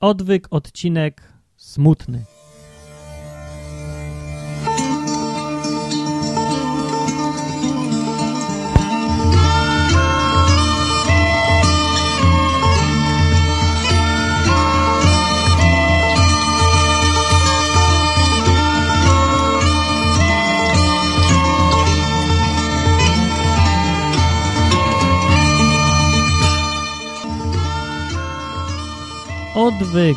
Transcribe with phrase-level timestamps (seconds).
[0.00, 1.22] Odwyk, odcinek
[1.56, 2.24] smutny.
[29.64, 30.16] Odwyk,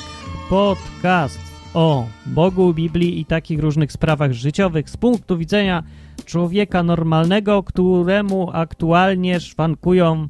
[0.49, 1.39] podcast
[1.73, 5.83] o Bogu, Biblii i takich różnych sprawach życiowych z punktu widzenia
[6.25, 10.27] człowieka normalnego, któremu aktualnie szwankują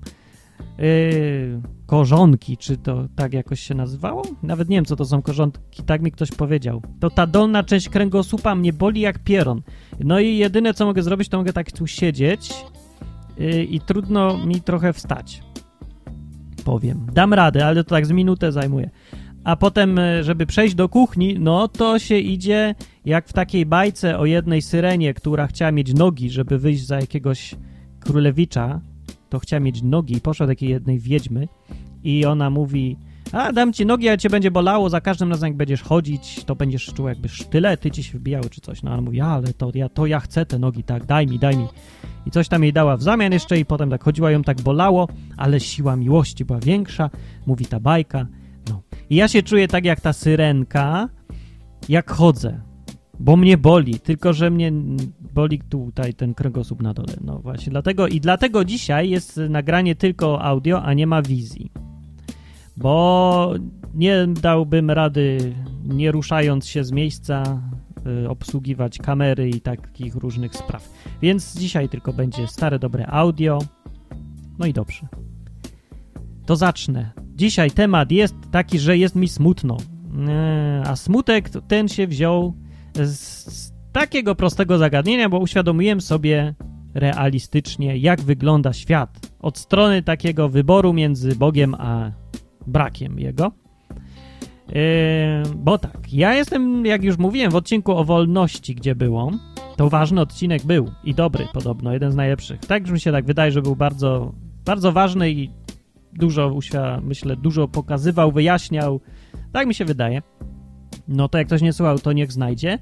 [0.78, 4.22] yy, korzonki, czy to tak jakoś się nazywało?
[4.44, 6.82] Nawet nie wiem, co to są korzonki, tak mi ktoś powiedział.
[7.00, 9.62] To ta dolna część kręgosłupa mnie boli jak pieron.
[10.00, 12.54] No i jedyne, co mogę zrobić, to mogę tak tu siedzieć
[13.38, 15.47] yy, i trudno mi trochę wstać
[16.68, 17.08] powiem.
[17.14, 18.90] Dam radę, ale to tak z minutę zajmuje.
[19.44, 24.20] A potem, e, żeby przejść do kuchni, no to się idzie jak w takiej bajce
[24.20, 27.56] o jednej syrenie, która chciała mieć nogi, żeby wyjść za jakiegoś
[28.00, 28.82] królewicza,
[29.30, 31.48] to chciała mieć nogi i poszła do takiej jednej wiedźmy
[32.04, 32.98] i ona mówi,
[33.32, 36.56] a dam ci nogi, a cię będzie bolało, za każdym razem jak będziesz chodzić, to
[36.56, 38.84] będziesz czuł jakby sztylety ci się wbijały czy coś.
[38.84, 41.58] No ona mówi, ale to ja, to ja chcę te nogi, tak, daj mi, daj
[41.58, 41.68] mi.
[42.26, 45.08] I coś tam jej dała w zamian jeszcze i potem tak chodziła, ją tak bolało,
[45.38, 47.10] ale siła miłości była większa,
[47.46, 48.28] mówi ta bajka.
[48.70, 48.82] No.
[49.10, 51.10] I ja się czuję tak jak ta syrenka,
[51.90, 52.62] jak chodzę,
[53.20, 54.72] bo mnie boli, tylko że mnie
[55.34, 57.14] boli tutaj ten kręgosłup na dole.
[57.22, 61.72] No właśnie, dlatego i dlatego dzisiaj jest nagranie tylko audio, a nie ma wizji.
[62.78, 63.54] Bo
[63.94, 67.62] nie dałbym rady, nie ruszając się z miejsca,
[68.24, 70.90] y, obsługiwać kamery i takich różnych spraw.
[71.22, 73.60] Więc dzisiaj tylko będzie stare, dobre audio.
[74.60, 75.08] No i dobrze.
[76.46, 77.12] To zacznę.
[77.36, 79.78] Dzisiaj temat jest taki, że jest mi smutno.
[80.28, 82.54] E, a smutek ten się wziął
[82.96, 83.20] z,
[83.54, 86.56] z takiego prostego zagadnienia, bo uświadomiłem sobie
[86.94, 89.32] realistycznie, jak wygląda świat.
[89.40, 92.12] Od strony takiego wyboru między Bogiem a
[92.68, 93.52] brakiem jego.
[94.68, 94.76] Yy,
[95.56, 99.32] bo tak, ja jestem, jak już mówiłem w odcinku o wolności, gdzie było,
[99.76, 102.60] to ważny odcinek był i dobry podobno, jeden z najlepszych.
[102.60, 104.34] Tak mi się tak wydaje, że był bardzo,
[104.66, 105.50] bardzo ważny i
[106.14, 106.60] dużo,
[107.04, 109.02] myślę, dużo pokazywał, wyjaśniał.
[109.52, 110.22] Tak mi się wydaje.
[111.08, 112.80] No to jak ktoś nie słuchał, to niech znajdzie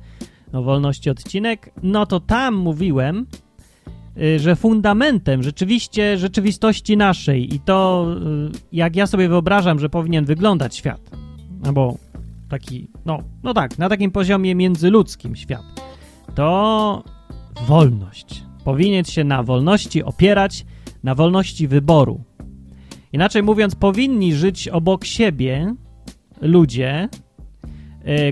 [0.53, 1.71] o wolności odcinek.
[1.83, 3.25] No to tam mówiłem,
[4.37, 8.07] że fundamentem rzeczywiście rzeczywistości naszej i to,
[8.47, 11.01] y, jak ja sobie wyobrażam, że powinien wyglądać świat,
[11.65, 11.97] albo
[12.49, 15.63] taki, no, no tak, na takim poziomie międzyludzkim świat,
[16.35, 17.03] to
[17.67, 18.43] wolność.
[18.63, 20.65] Powinien się na wolności opierać,
[21.03, 22.23] na wolności wyboru.
[23.13, 25.75] Inaczej mówiąc, powinni żyć obok siebie
[26.41, 27.09] ludzie,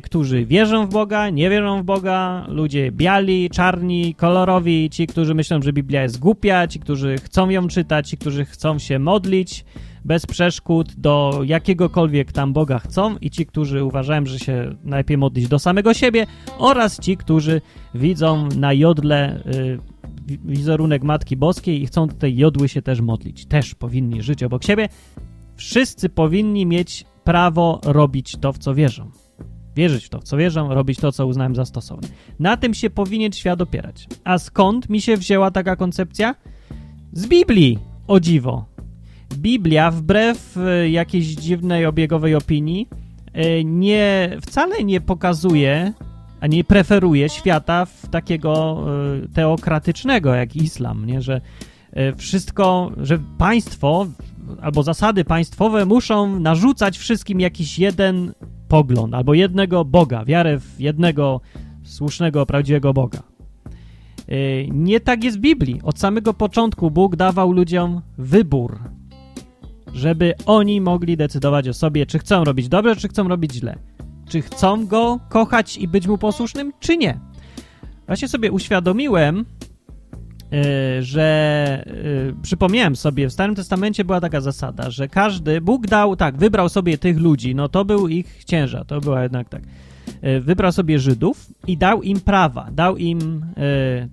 [0.03, 5.61] którzy wierzą w Boga, nie wierzą w Boga, ludzie biali, czarni, kolorowi, ci, którzy myślą,
[5.61, 9.65] że Biblia jest głupia, ci, którzy chcą ją czytać, ci, którzy chcą się modlić
[10.05, 15.47] bez przeszkód do jakiegokolwiek tam Boga chcą i ci, którzy uważają, że się najlepiej modlić
[15.47, 16.25] do samego siebie
[16.57, 17.61] oraz ci, którzy
[17.95, 19.79] widzą na jodle y,
[20.45, 23.45] wizerunek Matki Boskiej i chcą do tej jodły się też modlić.
[23.45, 24.89] Też powinni żyć obok siebie.
[25.55, 29.11] Wszyscy powinni mieć prawo robić to, w co wierzą
[29.75, 32.07] wierzyć w to, w co wierzę, robić to, co uznałem za stosowne.
[32.39, 34.07] Na tym się powinien świat opierać.
[34.23, 36.35] A skąd mi się wzięła taka koncepcja?
[37.13, 38.65] Z Biblii, o dziwo.
[39.37, 42.87] Biblia, wbrew e, jakiejś dziwnej obiegowej opinii,
[43.33, 45.93] e, nie, wcale nie pokazuje,
[46.39, 48.83] a nie preferuje świata w takiego
[49.23, 51.21] e, teokratycznego jak islam, nie?
[51.21, 51.41] że
[52.17, 54.07] wszystko, że państwo
[54.61, 58.33] albo zasady państwowe muszą narzucać wszystkim jakiś jeden
[58.73, 61.41] pogląd albo jednego Boga, wiarę w jednego
[61.83, 63.23] słusznego, prawdziwego Boga.
[64.29, 65.81] Y, nie tak jest w Biblii.
[65.83, 68.79] Od samego początku Bóg dawał ludziom wybór,
[69.93, 73.75] żeby oni mogli decydować o sobie, czy chcą robić dobrze, czy chcą robić źle.
[74.29, 77.19] Czy chcą Go kochać i być Mu posłusznym, czy nie.
[78.07, 79.45] Właśnie sobie uświadomiłem,
[81.01, 86.37] że y, przypomniałem sobie, w Starym Testamencie była taka zasada, że każdy, Bóg dał, tak,
[86.37, 89.61] wybrał sobie tych ludzi, no to był ich ciężar, to była jednak tak.
[90.23, 93.45] Y, wybrał sobie Żydów i dał im prawa, dał im,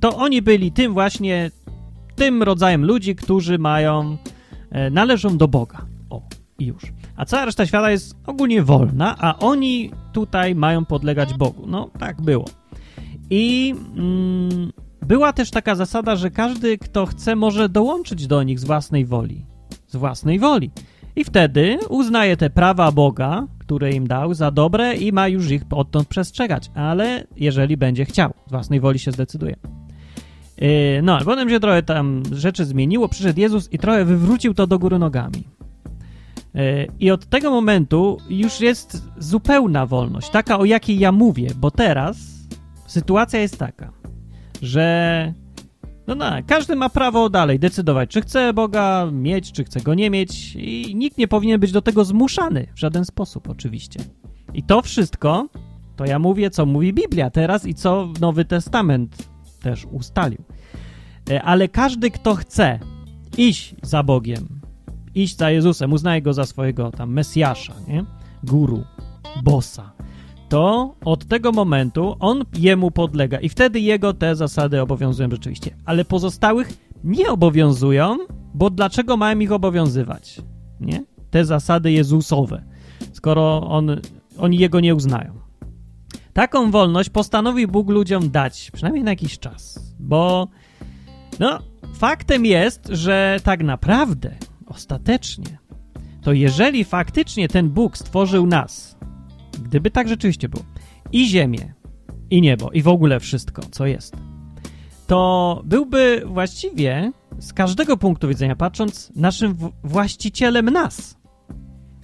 [0.01, 1.51] to oni byli tym właśnie,
[2.17, 4.17] tym rodzajem ludzi, którzy mają,
[4.91, 5.87] należą do Boga.
[6.11, 6.23] O,
[6.59, 6.83] i już.
[7.17, 11.67] A cała reszta świata jest ogólnie wolna, a oni tutaj mają podlegać Bogu.
[11.67, 12.45] No, tak było.
[13.31, 14.73] I mm,
[15.07, 19.45] była też taka zasada, że każdy, kto chce, może dołączyć do nich z własnej woli.
[19.87, 20.71] Z własnej woli.
[21.17, 25.63] I wtedy uznaje te prawa Boga, które im dał, za dobre i ma już ich
[25.71, 29.57] odtąd przestrzegać, ale jeżeli będzie chciał, z własnej woli się zdecyduje.
[30.61, 30.69] Yy,
[31.03, 34.99] no, potem się trochę tam rzeczy zmieniło, przyszedł Jezus i trochę wywrócił to do góry
[34.99, 35.45] nogami.
[36.55, 41.71] Yy, I od tego momentu już jest zupełna wolność, taka o jakiej ja mówię, bo
[41.71, 42.17] teraz
[42.87, 43.93] sytuacja jest taka,
[44.63, 45.35] że
[46.07, 50.11] no, no, każdy ma prawo dalej decydować, czy chce Boga mieć, czy chce go nie
[50.11, 54.01] mieć, i nikt nie powinien być do tego zmuszany w żaden sposób, oczywiście.
[54.55, 55.49] I to wszystko,
[55.97, 59.29] to ja mówię, co mówi Biblia teraz i co Nowy Testament
[59.63, 60.45] też ustalił.
[61.31, 62.79] E, ale każdy, kto chce
[63.37, 64.61] iść za Bogiem,
[65.15, 68.05] iść za Jezusem, uznaje go za swojego tam Mesjasza, nie?
[68.45, 68.85] Guru,
[69.43, 69.93] bossa,
[70.51, 75.77] to od tego momentu on jemu podlega i wtedy jego te zasady obowiązują rzeczywiście.
[75.85, 76.69] Ale pozostałych
[77.05, 78.19] nie obowiązują,
[78.55, 80.41] bo dlaczego mają ich obowiązywać?
[80.81, 81.05] Nie?
[81.31, 82.63] Te zasady Jezusowe,
[83.13, 84.01] skoro on,
[84.39, 85.35] oni jego nie uznają.
[86.33, 90.49] Taką wolność postanowił Bóg ludziom dać, przynajmniej na jakiś czas, bo
[91.39, 91.59] no,
[91.95, 94.35] faktem jest, że tak naprawdę,
[94.67, 95.59] ostatecznie,
[96.23, 98.97] to jeżeli faktycznie ten Bóg stworzył nas,
[99.61, 100.65] gdyby tak rzeczywiście było,
[101.13, 101.75] i ziemię,
[102.31, 104.17] i niebo, i w ogóle wszystko, co jest,
[105.07, 111.17] to byłby właściwie z każdego punktu widzenia patrząc naszym właścicielem nas,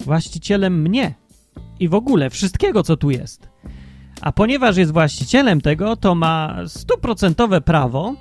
[0.05, 1.13] właścicielem mnie.
[1.79, 3.49] I w ogóle wszystkiego, co tu jest.
[4.21, 8.15] A ponieważ jest właścicielem tego, to ma stuprocentowe prawo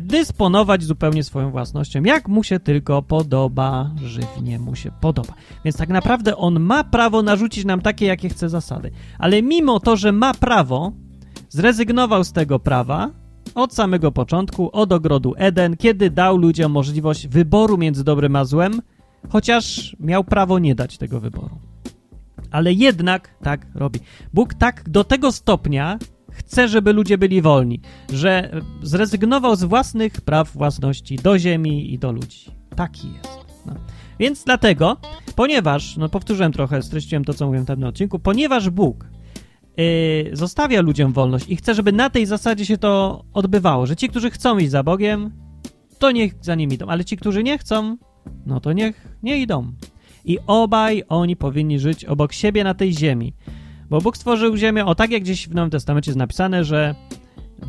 [0.00, 5.34] dysponować zupełnie swoją własnością, jak mu się tylko podoba, żywnie mu się podoba.
[5.64, 8.90] Więc tak naprawdę on ma prawo narzucić nam takie, jakie chce zasady.
[9.18, 10.92] Ale mimo to, że ma prawo,
[11.48, 13.10] zrezygnował z tego prawa
[13.54, 18.82] od samego początku, od ogrodu Eden, kiedy dał ludziom możliwość wyboru między dobrem a złem,
[19.28, 21.58] chociaż miał prawo nie dać tego wyboru
[22.52, 24.00] ale jednak tak robi.
[24.34, 25.98] Bóg tak do tego stopnia
[26.32, 27.80] chce, żeby ludzie byli wolni,
[28.12, 32.50] że zrezygnował z własnych praw własności do ziemi i do ludzi.
[32.76, 33.38] Taki jest.
[33.66, 33.74] No.
[34.18, 34.96] Więc dlatego,
[35.36, 39.10] ponieważ, no powtórzyłem trochę, streściłem to, co mówiłem w tym odcinku, ponieważ Bóg
[39.76, 44.08] yy, zostawia ludziom wolność i chce, żeby na tej zasadzie się to odbywało, że ci,
[44.08, 45.30] którzy chcą iść za Bogiem,
[45.98, 47.96] to niech za nim idą, ale ci, którzy nie chcą,
[48.46, 49.72] no to niech nie idą
[50.24, 53.34] i obaj oni powinni żyć obok siebie na tej ziemi.
[53.92, 56.94] Bo Bóg stworzył ziemię, o tak jak gdzieś w Nowym Testamencie jest napisane, że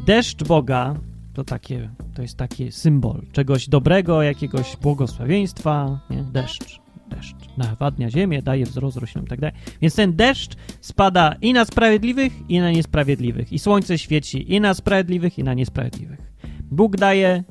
[0.05, 0.95] deszcz Boga
[1.33, 6.23] to, takie, to jest taki symbol czegoś dobrego, jakiegoś błogosławieństwa, nie?
[6.23, 6.79] deszcz,
[7.09, 9.55] deszcz nawadnia ziemię, daje wzrost roślinom tak dalej.
[9.81, 13.53] Więc ten deszcz spada i na sprawiedliwych, i na niesprawiedliwych.
[13.53, 16.33] I słońce świeci i na sprawiedliwych, i na niesprawiedliwych.
[16.71, 17.43] Bóg daje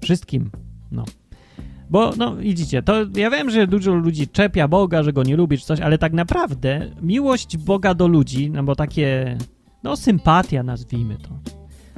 [0.00, 0.50] wszystkim.
[0.90, 1.04] No.
[1.92, 5.58] Bo, no, widzicie, to ja wiem, że dużo ludzi czepia Boga, że go nie lubi
[5.58, 9.38] czy coś, ale tak naprawdę miłość Boga do ludzi, no bo takie,
[9.82, 11.38] no, sympatia nazwijmy to,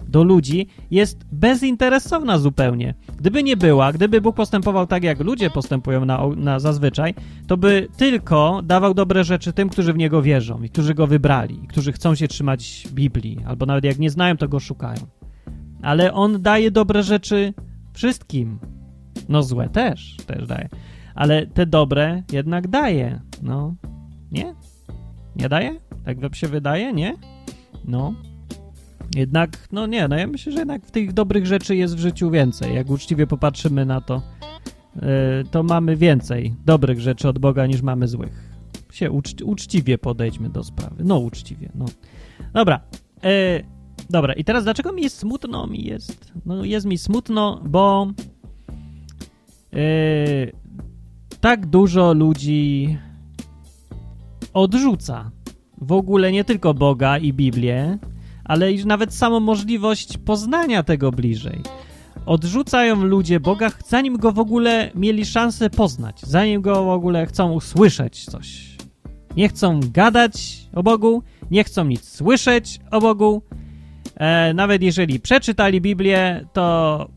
[0.08, 2.94] do ludzi jest bezinteresowna zupełnie.
[3.16, 7.14] Gdyby nie była, gdyby Bóg postępował tak, jak ludzie postępują na, na zazwyczaj,
[7.46, 11.64] to by tylko dawał dobre rzeczy tym, którzy w Niego wierzą i którzy Go wybrali,
[11.64, 15.00] i którzy chcą się trzymać Biblii, albo nawet jak nie znają, to Go szukają.
[15.82, 17.54] Ale On daje dobre rzeczy
[17.92, 18.58] wszystkim,
[19.28, 20.68] no złe też, też daje.
[21.14, 23.20] Ale te dobre jednak daje.
[23.42, 23.74] No,
[24.32, 24.54] nie?
[25.36, 25.80] Nie daje?
[26.04, 27.14] Tak wam się wydaje, nie?
[27.84, 28.14] No.
[29.16, 32.74] Jednak, no nie, no ja myślę, że jednak tych dobrych rzeczy jest w życiu więcej.
[32.74, 34.22] Jak uczciwie popatrzymy na to,
[34.96, 35.02] yy,
[35.50, 38.54] to mamy więcej dobrych rzeczy od Boga niż mamy złych.
[38.92, 41.04] Się ucz uczciwie podejdźmy do sprawy.
[41.04, 41.84] No, uczciwie, no.
[42.52, 42.80] Dobra.
[43.22, 43.30] Yy,
[44.10, 45.66] dobra, i teraz dlaczego mi jest smutno?
[45.66, 48.06] Mi jest, no jest mi smutno, bo
[49.74, 50.52] Yy,
[51.40, 52.98] tak dużo ludzi
[54.52, 55.30] odrzuca
[55.80, 57.98] w ogóle nie tylko Boga i Biblię,
[58.44, 61.60] ale i nawet samą możliwość poznania tego bliżej.
[62.26, 67.52] Odrzucają ludzie Boga, zanim go w ogóle mieli szansę poznać, zanim go w ogóle chcą
[67.52, 68.76] usłyszeć coś.
[69.36, 73.42] Nie chcą gadać o Bogu, nie chcą nic słyszeć o Bogu.
[74.16, 77.08] E, nawet jeżeli przeczytali Biblię, to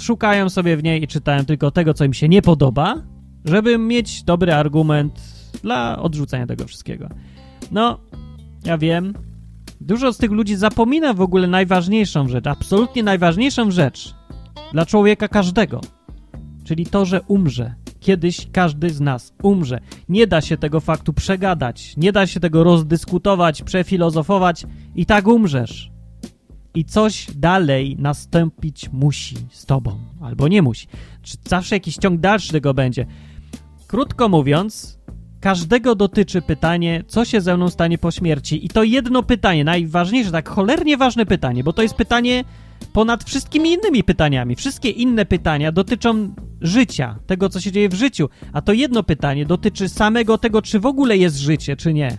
[0.00, 3.02] szukają sobie w niej i czytają tylko tego, co im się nie podoba,
[3.44, 5.20] żeby mieć dobry argument
[5.62, 7.08] dla odrzucenia tego wszystkiego.
[7.70, 7.98] No,
[8.64, 9.14] ja wiem,
[9.80, 14.14] dużo z tych ludzi zapomina w ogóle najważniejszą rzecz, absolutnie najważniejszą rzecz
[14.72, 15.80] dla człowieka każdego,
[16.64, 17.74] czyli to, że umrze.
[18.00, 19.80] Kiedyś każdy z nas umrze.
[20.08, 25.93] Nie da się tego faktu przegadać, nie da się tego rozdyskutować, przefilozofować i tak umrzesz
[26.74, 30.86] i coś dalej nastąpić musi z tobą, albo nie musi.
[31.22, 33.06] Czy zawsze jakiś ciąg dalszy tego będzie.
[33.86, 34.98] Krótko mówiąc,
[35.40, 38.66] każdego dotyczy pytanie, co się ze mną stanie po śmierci.
[38.66, 42.44] I to jedno pytanie, najważniejsze, tak cholernie ważne pytanie, bo to jest pytanie
[42.92, 44.56] ponad wszystkimi innymi pytaniami.
[44.56, 48.28] Wszystkie inne pytania dotyczą życia, tego, co się dzieje w życiu.
[48.52, 52.18] A to jedno pytanie dotyczy samego tego, czy w ogóle jest życie, czy nie.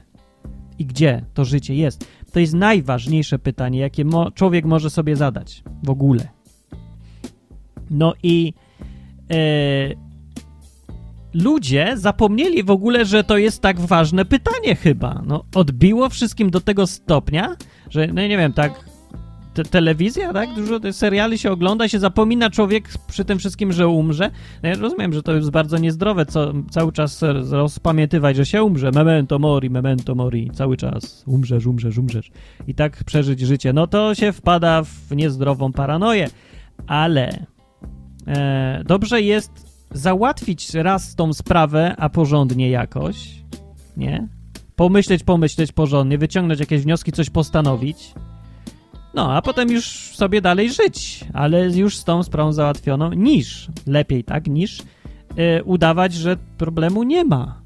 [0.80, 2.08] I gdzie to życie jest.
[2.36, 6.28] To jest najważniejsze pytanie, jakie mo człowiek może sobie zadać w ogóle.
[7.90, 8.54] No i
[9.32, 9.38] e,
[11.34, 15.22] ludzie zapomnieli w ogóle, że to jest tak ważne pytanie chyba.
[15.26, 17.56] No, odbiło wszystkim do tego stopnia,
[17.90, 18.86] że, no nie wiem, tak
[19.56, 20.54] te, telewizja, tak?
[20.54, 24.32] Dużo seriali się ogląda, się zapomina człowiek przy tym wszystkim, że umrze.
[24.64, 27.22] No ja rozumiem, że to jest bardzo niezdrowe, co cały czas
[27.52, 28.92] rozpamiętywać, że się umrze.
[28.92, 30.52] Memento mori, memento mori.
[30.54, 32.32] Cały czas umrzesz, umrzesz, umrzesz.
[32.68, 33.74] I tak przeżyć życie.
[33.74, 36.30] No to się wpada w niezdrową paranoję.
[36.88, 37.46] Ale
[38.28, 39.52] e, dobrze jest
[39.92, 43.44] załatwić raz tą sprawę, a porządnie jakoś,
[43.98, 44.28] nie?
[44.76, 48.14] Pomyśleć, pomyśleć porządnie, wyciągnąć jakieś wnioski, coś postanowić
[49.16, 54.24] no, a potem już sobie dalej żyć, ale już z tą sprawą załatwioną, niż, lepiej
[54.24, 54.80] tak, niż
[55.38, 57.62] yy, udawać, że problemu nie ma.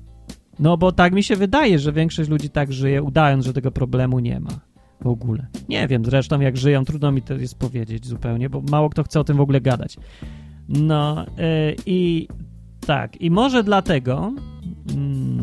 [0.59, 4.19] No, bo tak mi się wydaje, że większość ludzi tak żyje, udając, że tego problemu
[4.19, 4.59] nie ma
[5.01, 5.47] w ogóle.
[5.69, 9.19] Nie wiem zresztą, jak żyją, trudno mi to jest powiedzieć zupełnie, bo mało kto chce
[9.19, 9.97] o tym w ogóle gadać.
[10.69, 12.27] No yy, i
[12.85, 14.33] tak, i może dlatego,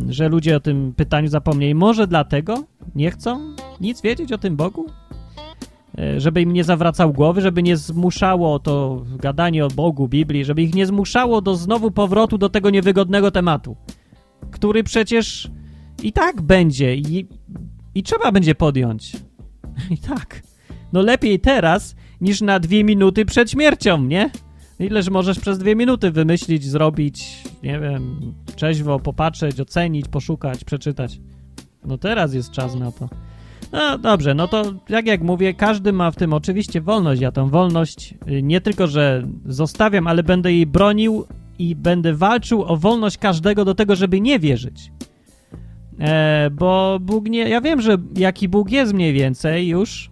[0.05, 4.57] yy, że ludzie o tym pytaniu zapomnieli, może dlatego nie chcą nic wiedzieć o tym
[4.57, 4.87] Bogu?
[5.99, 10.63] E, żeby im nie zawracał głowy, żeby nie zmuszało to gadanie o Bogu, Biblii, żeby
[10.63, 13.77] ich nie zmuszało do znowu powrotu do tego niewygodnego tematu,
[14.51, 15.51] który przecież
[16.03, 17.29] i tak będzie i,
[17.95, 19.17] i trzeba będzie podjąć.
[19.91, 20.43] I tak.
[20.93, 24.31] No lepiej teraz niż na dwie minuty przed śmiercią, nie?
[24.79, 31.21] Ileż możesz przez dwie minuty wymyślić, zrobić, nie wiem, trzeźwo popatrzeć, ocenić, poszukać, przeczytać.
[31.85, 33.09] No teraz jest czas na to.
[33.73, 37.21] No dobrze, no to jak jak mówię, każdy ma w tym oczywiście wolność.
[37.21, 41.27] Ja tą wolność y, nie tylko, że zostawiam, ale będę jej bronił
[41.59, 44.93] i będę walczył o wolność każdego do tego, żeby nie wierzyć.
[46.01, 47.49] E, bo Bóg nie.
[47.49, 50.11] Ja wiem, że jaki Bóg jest mniej więcej już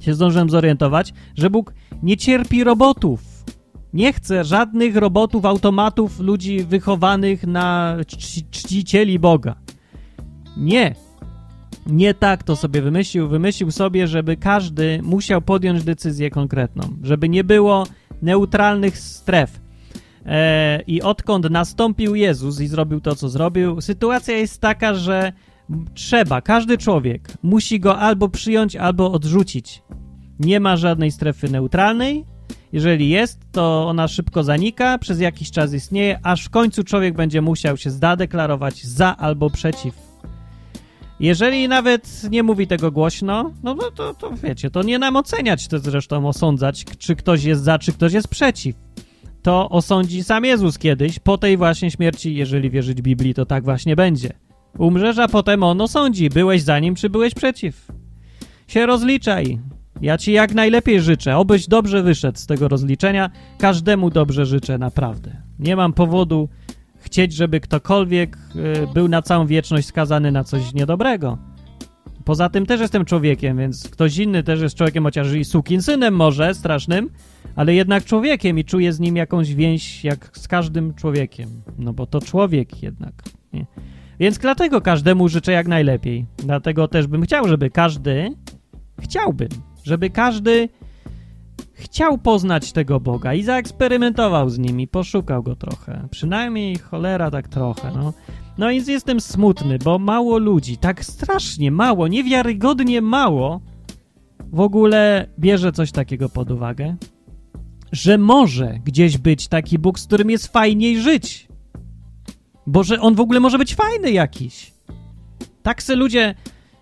[0.00, 3.44] się zdążyłem zorientować, że Bóg nie cierpi robotów.
[3.92, 7.96] Nie chce żadnych robotów, automatów, ludzi wychowanych na
[8.50, 9.54] czcicieli Boga.
[10.56, 10.94] Nie
[11.86, 13.28] nie tak to sobie wymyślił.
[13.28, 17.86] Wymyślił sobie, żeby każdy musiał podjąć decyzję konkretną, żeby nie było
[18.22, 19.60] neutralnych stref.
[20.26, 25.32] E, I odkąd nastąpił Jezus i zrobił to, co zrobił, sytuacja jest taka, że
[25.94, 29.82] trzeba, każdy człowiek musi go albo przyjąć, albo odrzucić.
[30.38, 32.24] Nie ma żadnej strefy neutralnej.
[32.72, 37.42] Jeżeli jest, to ona szybko zanika, przez jakiś czas istnieje, aż w końcu człowiek będzie
[37.42, 40.13] musiał się zadeklarować za albo przeciw
[41.20, 45.68] jeżeli nawet nie mówi tego głośno, no, no to, to wiecie, to nie nam oceniać,
[45.68, 48.76] to zresztą osądzać, czy ktoś jest za, czy ktoś jest przeciw.
[49.42, 53.96] To osądzi sam Jezus kiedyś, po tej właśnie śmierci, jeżeli wierzyć Biblii, to tak właśnie
[53.96, 54.32] będzie.
[54.78, 57.92] Umrzesz, a potem on osądzi, byłeś za nim, czy byłeś przeciw.
[58.66, 59.58] Się rozliczaj.
[60.00, 63.30] Ja ci jak najlepiej życzę, obyś dobrze wyszedł z tego rozliczenia.
[63.58, 65.36] Każdemu dobrze życzę, naprawdę.
[65.58, 66.48] Nie mam powodu
[67.04, 71.38] chcieć, żeby ktokolwiek y, był na całą wieczność skazany na coś niedobrego.
[72.24, 75.44] Poza tym też jestem człowiekiem, więc ktoś inny też jest człowiekiem, chociaż i
[75.82, 77.10] synem może, strasznym,
[77.56, 81.48] ale jednak człowiekiem i czuję z nim jakąś więź jak z każdym człowiekiem.
[81.78, 83.22] No bo to człowiek jednak.
[83.52, 83.66] Nie?
[84.20, 86.26] Więc dlatego każdemu życzę jak najlepiej.
[86.36, 88.30] Dlatego też bym chciał, żeby każdy,
[89.00, 89.48] chciałbym,
[89.84, 90.68] żeby każdy
[91.74, 96.08] chciał poznać tego Boga i zaeksperymentował z nim i poszukał go trochę.
[96.10, 98.12] Przynajmniej cholera tak trochę, no.
[98.58, 103.60] No i jestem smutny, bo mało ludzi, tak strasznie mało, niewiarygodnie mało
[104.52, 106.96] w ogóle bierze coś takiego pod uwagę,
[107.92, 111.48] że może gdzieś być taki Bóg, z którym jest fajniej żyć.
[112.66, 114.72] Bo że on w ogóle może być fajny jakiś.
[115.62, 116.34] Tak se ludzie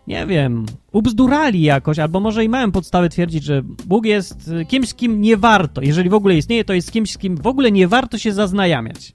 [0.07, 4.89] nie wiem, ubzdurali jakoś, albo może i mają podstawy twierdzić, że Bóg jest y, kimś,
[4.89, 7.73] z kim nie warto, jeżeli w ogóle istnieje, to jest kimś, z kim w ogóle
[7.73, 9.15] nie warto się zaznajamiać.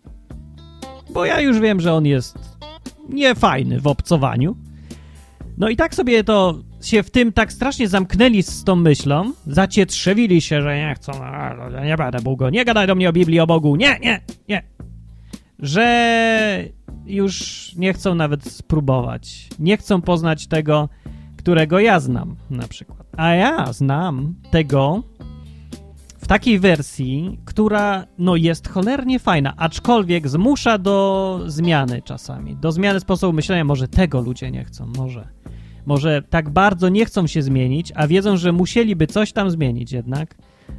[1.14, 2.38] Bo ja już wiem, że on jest
[3.10, 4.58] niefajny w obcowaniu.
[5.58, 10.42] No i tak sobie to się w tym tak strasznie zamknęli z tą myślą, zacietrzewili
[10.42, 11.12] się, że nie chcą,
[11.86, 14.64] nie będę Bogu, nie gadaj do mnie o Biblii, o Bogu, nie, nie, nie.
[15.60, 19.50] Że już nie chcą nawet spróbować.
[19.60, 20.90] Nie chcą poznać tego,
[21.38, 23.08] którego ja znam, na przykład.
[23.18, 25.04] A ja znam tego
[26.18, 33.00] w takiej wersji, która no jest cholernie fajna, aczkolwiek zmusza do zmiany czasami, do zmiany
[33.00, 33.64] sposobu myślenia.
[33.64, 35.28] Może tego ludzie nie chcą, może.
[35.86, 40.36] Może tak bardzo nie chcą się zmienić, a wiedzą, że musieliby coś tam zmienić jednak,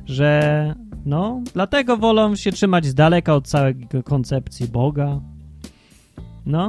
[0.07, 0.75] że
[1.07, 5.21] no, dlatego wolą się trzymać z daleka od całej koncepcji Boga.
[6.49, 6.69] No.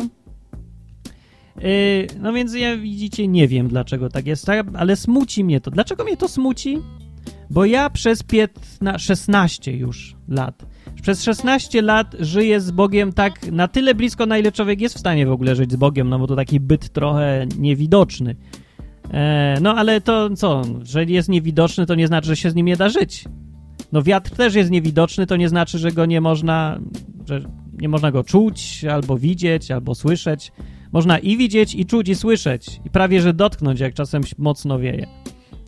[1.61, 5.71] Yy, no więc ja widzicie, nie wiem dlaczego tak jest, tak, ale smuci mnie to.
[5.71, 6.77] Dlaczego mnie to smuci?
[7.49, 10.65] Bo ja przez 15, 16 już lat,
[11.01, 14.99] przez 16 lat żyję z Bogiem tak na tyle blisko, na ile człowiek jest w
[14.99, 18.35] stanie w ogóle żyć z Bogiem, no bo to taki byt trochę niewidoczny.
[19.11, 22.65] E, no ale to co, że jest niewidoczny, to nie znaczy, że się z nim
[22.65, 23.25] nie da żyć.
[23.91, 26.79] No wiatr też jest niewidoczny, to nie znaczy, że go nie można,
[27.27, 27.41] że
[27.81, 30.51] nie można go czuć, albo widzieć, albo słyszeć.
[30.91, 32.81] Można i widzieć, i czuć, i słyszeć.
[32.85, 35.07] I prawie, że dotknąć, jak czasem mocno wieje.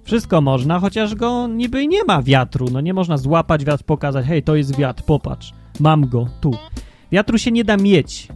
[0.03, 2.67] Wszystko można, chociaż go niby nie ma wiatru.
[2.71, 6.51] No nie można złapać wiatr, pokazać, hej, to jest wiatr, popatrz, mam go, tu.
[7.11, 8.27] Wiatru się nie da mieć.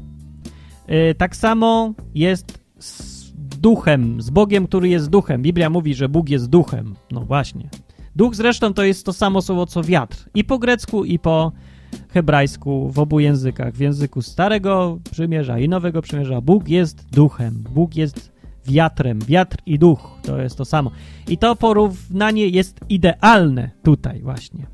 [0.88, 5.42] Yy, tak samo jest z duchem, z Bogiem, który jest duchem.
[5.42, 6.96] Biblia mówi, że Bóg jest duchem.
[7.12, 7.70] No właśnie.
[8.16, 10.30] Duch zresztą to jest to samo słowo co wiatr.
[10.36, 11.52] I po grecku, i po
[12.10, 13.74] hebrajsku, w obu językach.
[13.74, 17.64] W języku Starego Przymierza i Nowego Przymierza Bóg jest duchem.
[17.74, 18.32] Bóg jest
[18.68, 19.20] wiatrem.
[19.20, 20.92] Wiatr i duch to jest to samo.
[21.28, 24.68] I to porównanie jest idealne tutaj właśnie.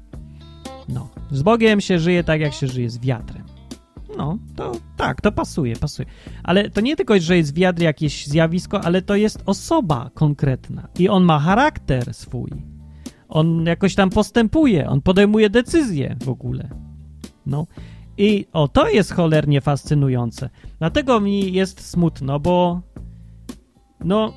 [0.89, 1.09] No.
[1.31, 3.43] Z Bogiem się żyje tak, jak się żyje z wiatrem.
[4.17, 6.07] No, to tak, to pasuje, pasuje.
[6.43, 10.87] Ale to nie tylko, że jest wiatr jakieś zjawisko, ale to jest osoba konkretna.
[10.99, 12.51] I on ma charakter swój.
[13.29, 16.69] On jakoś tam postępuje, on podejmuje decyzje w ogóle.
[17.45, 17.67] No.
[18.17, 20.49] I o, to jest cholernie fascynujące.
[20.79, 22.81] Dlatego mi jest smutno, bo
[24.03, 24.33] no,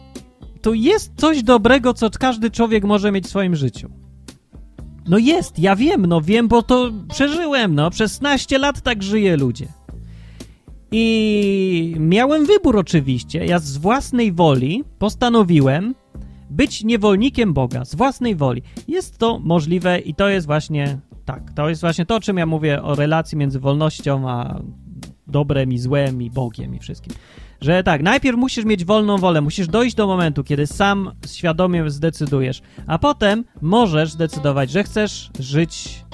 [0.62, 3.90] to jest coś dobrego, co każdy człowiek może mieć w swoim życiu.
[5.08, 7.90] No jest, ja wiem, no wiem, bo to przeżyłem, no.
[7.90, 9.68] Przez 16 lat tak żyje ludzie.
[10.92, 13.46] I miałem wybór oczywiście.
[13.46, 15.94] Ja z własnej woli postanowiłem
[16.50, 18.62] być niewolnikiem Boga, z własnej woli.
[18.88, 22.46] Jest to możliwe i to jest właśnie tak, to jest właśnie to, o czym ja
[22.46, 24.60] mówię o relacji między wolnością a
[25.26, 27.14] dobrem i złem i Bogiem i wszystkim.
[27.60, 32.62] Że tak, najpierw musisz mieć wolną wolę, musisz dojść do momentu, kiedy sam świadomie zdecydujesz,
[32.86, 36.04] a potem możesz zdecydować, że chcesz żyć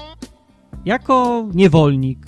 [0.84, 2.26] jako niewolnik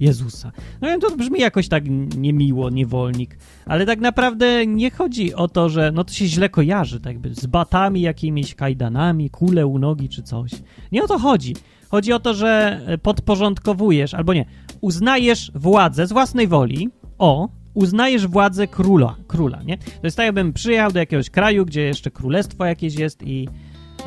[0.00, 0.52] Jezusa.
[0.80, 1.84] No wiem, to brzmi jakoś tak
[2.16, 7.00] niemiło, niewolnik, ale tak naprawdę nie chodzi o to, że no to się źle kojarzy,
[7.00, 10.50] tak jakby z batami jakimiś, kajdanami, kule u nogi czy coś.
[10.92, 11.54] Nie o to chodzi.
[11.90, 14.44] Chodzi o to, że podporządkowujesz, albo nie,
[14.80, 19.78] uznajesz władzę z własnej woli, o, uznajesz władzę króla, króla, nie?
[19.78, 23.48] To jest tak, jakbym przyjechał do jakiegoś kraju, gdzie jeszcze królestwo jakieś jest i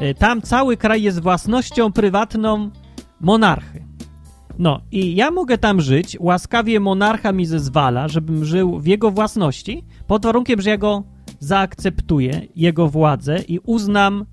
[0.02, 2.70] y, tam cały kraj jest własnością prywatną
[3.20, 3.86] monarchy.
[4.60, 9.86] No i ja mogę tam żyć, łaskawie monarcha mi zezwala, żebym żył w jego własności,
[10.08, 11.04] pod warunkiem, że ja go
[11.39, 14.26] zaakceptuję, jego władzę i uznam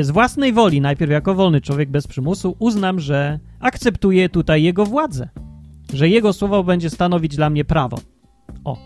[0.00, 5.28] z własnej woli, najpierw jako wolny człowiek bez przymusu, uznam, że akceptuję tutaj jego władzę,
[5.94, 7.98] że jego słowo będzie stanowić dla mnie prawo.
[8.64, 8.78] O.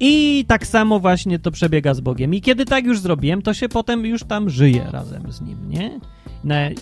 [0.00, 2.34] I tak samo właśnie to przebiega z Bogiem.
[2.34, 6.00] I kiedy tak już zrobiłem, to się potem już tam żyje razem z Nim, nie?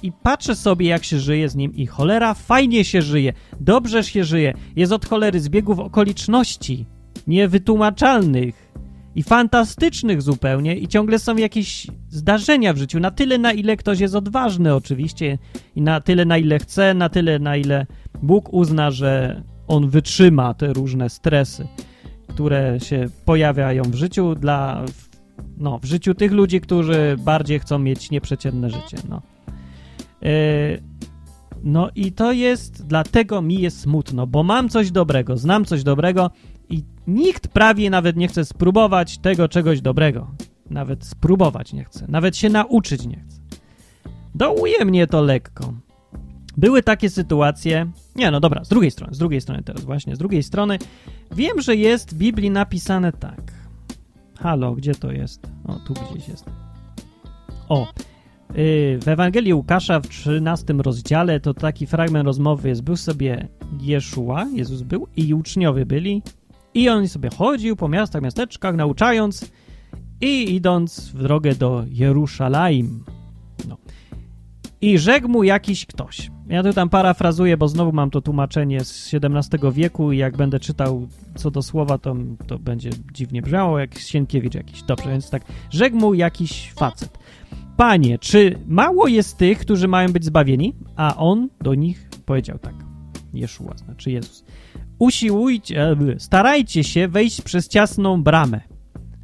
[0.02, 4.24] I patrzę sobie, jak się żyje z Nim i cholera, fajnie się żyje, dobrze się
[4.24, 4.54] żyje.
[4.76, 6.86] Jest od cholery zbiegów okoliczności
[7.26, 8.72] niewytłumaczalnych
[9.18, 14.00] i fantastycznych zupełnie i ciągle są jakieś zdarzenia w życiu, na tyle, na ile ktoś
[14.00, 15.38] jest odważny oczywiście
[15.76, 17.86] i na tyle, na ile chce, na tyle, na ile
[18.22, 21.66] Bóg uzna, że on wytrzyma te różne stresy
[22.28, 24.84] które się pojawiają w życiu dla,
[25.56, 29.22] no, w życiu tych ludzi, którzy bardziej chcą mieć nieprzeciętne życie, no.
[30.22, 30.30] Yy,
[31.62, 36.30] no i to jest, dlatego mi jest smutno, bo mam coś dobrego, znam coś dobrego
[37.08, 40.30] nikt prawie nawet nie chce spróbować tego czegoś dobrego.
[40.70, 43.40] Nawet spróbować nie chce, nawet się nauczyć nie chce.
[44.34, 45.74] Dołuje mnie to lekko.
[46.56, 47.90] Były takie sytuacje.
[48.16, 50.78] Nie, no dobra, z drugiej strony, z drugiej strony teraz, właśnie, z drugiej strony.
[51.32, 53.52] Wiem, że jest w Biblii napisane tak.
[54.38, 55.50] Halo, gdzie to jest?
[55.64, 56.44] O, tu gdzieś jest.
[57.68, 57.86] O,
[58.48, 62.82] yy, w Ewangelii Łukasza w 13 rozdziale to taki fragment rozmowy jest.
[62.82, 63.48] Był sobie
[63.80, 66.22] Jeszua, Jezus był i uczniowie byli
[66.74, 69.50] i on sobie chodził po miastach, miasteczkach, nauczając
[70.20, 73.04] i idąc w drogę do Jerusalem.
[73.68, 73.76] No.
[74.80, 76.30] I rzekł mu jakiś ktoś.
[76.48, 80.60] Ja tu tam parafrazuję, bo znowu mam to tłumaczenie z XVII wieku i jak będę
[80.60, 84.82] czytał co do słowa, to, to będzie dziwnie brzmiało, jak Sienkiewicz jakiś.
[84.82, 87.18] Dobrze, więc tak, rzekł mu jakiś facet.
[87.76, 90.74] Panie, czy mało jest tych, którzy mają być zbawieni?
[90.96, 92.74] A on do nich powiedział tak.
[93.34, 94.44] Jeszua, znaczy Jezus.
[94.98, 98.60] Usiłujcie, starajcie się wejść przez ciasną bramę,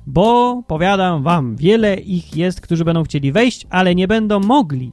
[0.06, 4.92] bo powiadam wam, wiele ich jest, którzy będą chcieli wejść, ale nie będą mogli.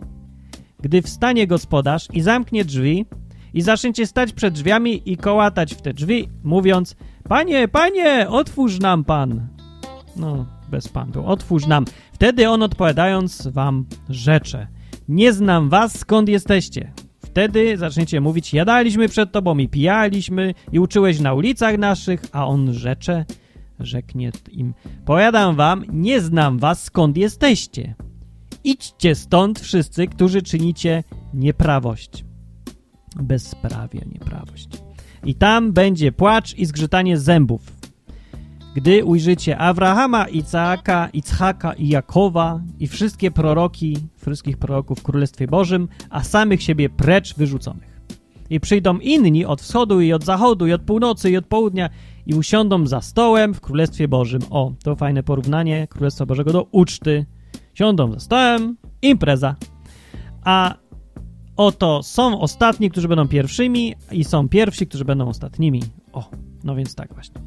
[0.79, 3.05] Gdy wstanie gospodarz i zamknie drzwi
[3.53, 9.03] i zaczniecie stać przed drzwiami i kołatać w te drzwi, mówiąc, panie, panie, otwórz nam
[9.03, 9.47] pan.
[10.15, 11.85] No, bez pantu, otwórz nam.
[12.13, 14.67] Wtedy on odpowiadając wam rzecze,
[15.09, 16.93] nie znam was, skąd jesteście.
[17.31, 22.73] Wtedy zaczniecie mówić, jadaliśmy przed tobą i pijaliśmy i uczyłeś na ulicach naszych, a on
[22.73, 23.25] rzecze,
[23.79, 24.73] rzeknie im,
[25.05, 27.95] powiadam wam, nie znam was, skąd jesteście.
[28.63, 32.25] Idźcie stąd wszyscy, którzy czynicie nieprawość.
[33.15, 34.69] Bezprawie, nieprawość.
[35.23, 37.61] I tam będzie płacz i zgrzytanie zębów.
[38.75, 45.87] Gdy ujrzycie Abrahama, Izaaka, Ichaka i Jakowa i wszystkie proroki, wszystkich proroków w Królestwie Bożym,
[46.09, 48.01] a samych siebie precz wyrzuconych.
[48.49, 51.89] I przyjdą inni od wschodu i od zachodu i od północy i od południa
[52.25, 54.41] i usiądą za stołem w Królestwie Bożym.
[54.49, 57.25] O, to fajne porównanie Królestwa Bożego do uczty.
[57.73, 59.55] Siądą za stołem, impreza.
[60.43, 60.75] A
[61.57, 65.83] oto są ostatni, którzy będą pierwszymi i są pierwsi, którzy będą ostatnimi.
[66.13, 66.29] O,
[66.63, 67.41] no więc tak właśnie.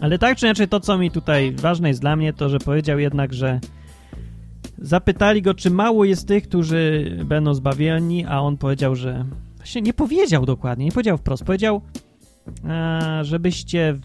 [0.00, 2.98] Ale tak czy inaczej, to co mi tutaj ważne jest dla mnie, to że powiedział
[2.98, 3.60] jednak, że
[4.78, 9.24] zapytali go, czy mało jest tych, którzy będą zbawieni, a on powiedział, że
[9.56, 11.80] właśnie nie powiedział dokładnie, nie powiedział wprost, powiedział,
[12.64, 13.98] e, żebyście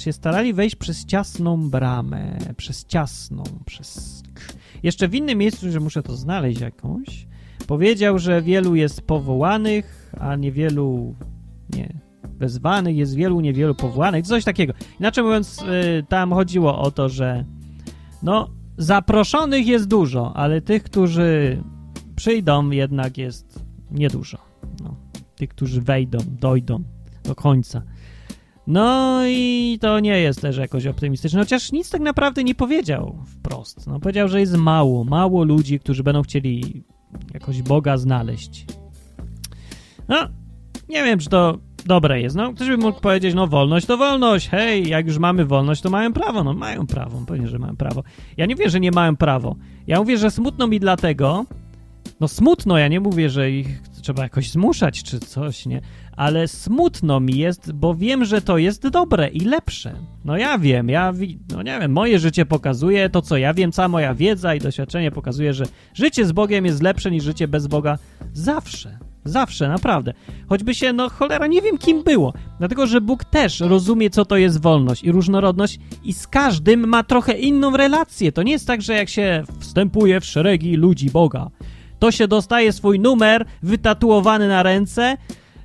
[0.00, 4.22] się starali wejść przez ciasną bramę, przez ciasną, przez...
[4.82, 7.26] Jeszcze w innym miejscu, że muszę to znaleźć jakąś,
[7.66, 11.14] powiedział, że wielu jest powołanych, a niewielu
[11.76, 12.00] nie,
[12.38, 14.72] wezwanych, jest wielu, niewielu powołanych, coś takiego.
[15.00, 17.44] Inaczej mówiąc, y, tam chodziło o to, że
[18.22, 18.48] no,
[18.80, 21.62] zaproszonych jest dużo, ale tych, którzy
[22.16, 24.38] przyjdą, jednak jest niedużo.
[24.82, 24.96] No,
[25.36, 26.82] tych, którzy wejdą, dojdą
[27.24, 27.82] do końca.
[28.66, 33.86] No i to nie jest też jakoś optymistyczne, chociaż nic tak naprawdę nie powiedział wprost.
[33.86, 36.84] No, powiedział, że jest mało, mało ludzi, którzy będą chcieli
[37.34, 38.66] jakoś Boga znaleźć.
[40.08, 40.16] No,
[40.88, 42.36] nie wiem, czy to dobre jest.
[42.36, 45.90] No, ktoś by mógł powiedzieć, no wolność to wolność, hej, jak już mamy wolność, to
[45.90, 46.44] mają prawo.
[46.44, 48.02] No mają prawo, pewnie, że mają prawo.
[48.36, 49.56] Ja nie mówię, że nie mają prawo.
[49.86, 51.44] Ja mówię, że smutno mi dlatego,
[52.20, 55.80] no smutno, ja nie mówię, że ich trzeba jakoś zmuszać czy coś, nie?
[56.16, 59.94] Ale smutno mi jest, bo wiem, że to jest dobre i lepsze.
[60.24, 61.12] No ja wiem, ja,
[61.52, 65.10] no nie wiem, moje życie pokazuje to, co ja wiem, cała moja wiedza i doświadczenie
[65.10, 65.64] pokazuje, że
[65.94, 67.98] życie z Bogiem jest lepsze niż życie bez Boga
[68.32, 69.09] zawsze.
[69.24, 70.12] Zawsze, naprawdę.
[70.48, 72.32] Choćby się, no cholera, nie wiem kim było.
[72.58, 77.02] Dlatego, że Bóg też rozumie, co to jest wolność i różnorodność i z każdym ma
[77.02, 78.32] trochę inną relację.
[78.32, 81.50] To nie jest tak, że jak się wstępuje w szeregi ludzi Boga,
[81.98, 85.16] to się dostaje swój numer wytatuowany na ręce,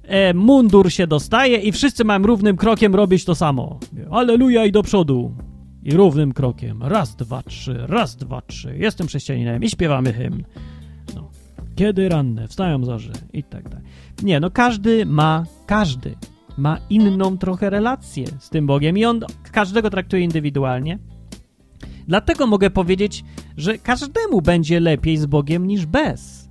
[0.04, 3.80] e, mundur się dostaje i wszyscy mają równym krokiem robić to samo.
[4.12, 5.36] Aleluja i do przodu.
[5.84, 6.84] I równym krokiem.
[6.84, 8.76] Raz, dwa, trzy, raz, dwa, trzy.
[8.78, 10.44] Jestem chrześcijaninem i śpiewamy hymn.
[11.76, 13.86] Kiedy ranne, wstają zorze i tak dalej.
[14.24, 16.16] Nie, no każdy ma, każdy
[16.58, 19.20] ma inną trochę relację z tym Bogiem i on
[19.52, 21.00] każdego traktuje indywidualnie.
[22.08, 23.24] Dlatego mogę powiedzieć,
[23.58, 26.50] że każdemu będzie lepiej z Bogiem niż bez.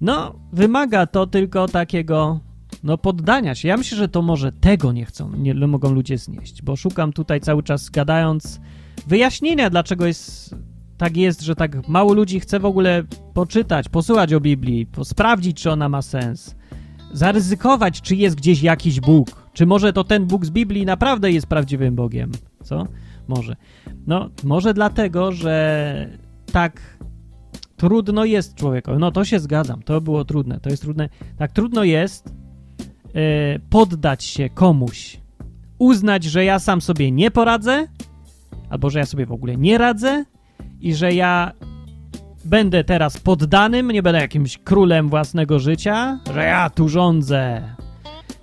[0.00, 2.40] No, wymaga to tylko takiego,
[2.82, 3.68] no, poddania się.
[3.68, 7.40] Ja myślę, że to może tego nie chcą, nie mogą ludzie znieść, bo szukam tutaj
[7.40, 8.60] cały czas gadając
[9.06, 10.54] wyjaśnienia, dlaczego jest
[10.98, 13.04] tak jest, że tak mało ludzi chce w ogóle
[13.34, 16.56] poczytać, posłuchać o Biblii, sprawdzić, czy ona ma sens,
[17.12, 21.46] zaryzykować, czy jest gdzieś jakiś Bóg, czy może to ten Bóg z Biblii naprawdę jest
[21.46, 22.32] prawdziwym Bogiem,
[22.62, 22.86] co?
[23.28, 23.56] Może.
[24.06, 26.18] No, może dlatego, że
[26.52, 26.98] tak
[27.76, 28.98] trudno jest człowiekowi.
[28.98, 31.08] No, to się zgadzam, to było trudne, to jest trudne.
[31.36, 32.34] Tak trudno jest
[33.14, 35.20] yy, poddać się komuś,
[35.78, 37.88] uznać, że ja sam sobie nie poradzę,
[38.70, 40.24] albo że ja sobie w ogóle nie radzę,
[40.86, 41.52] i że ja
[42.44, 47.62] będę teraz poddanym, nie będę jakimś królem własnego życia, że ja tu rządzę.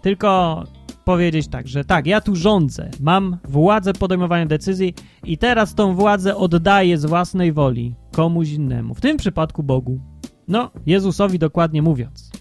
[0.01, 0.63] Tylko
[1.05, 6.35] powiedzieć tak, że tak, ja tu rządzę, mam władzę podejmowania decyzji i teraz tą władzę
[6.35, 9.99] oddaję z własnej woli komuś innemu, w tym przypadku Bogu.
[10.47, 12.31] No, Jezusowi dokładnie mówiąc.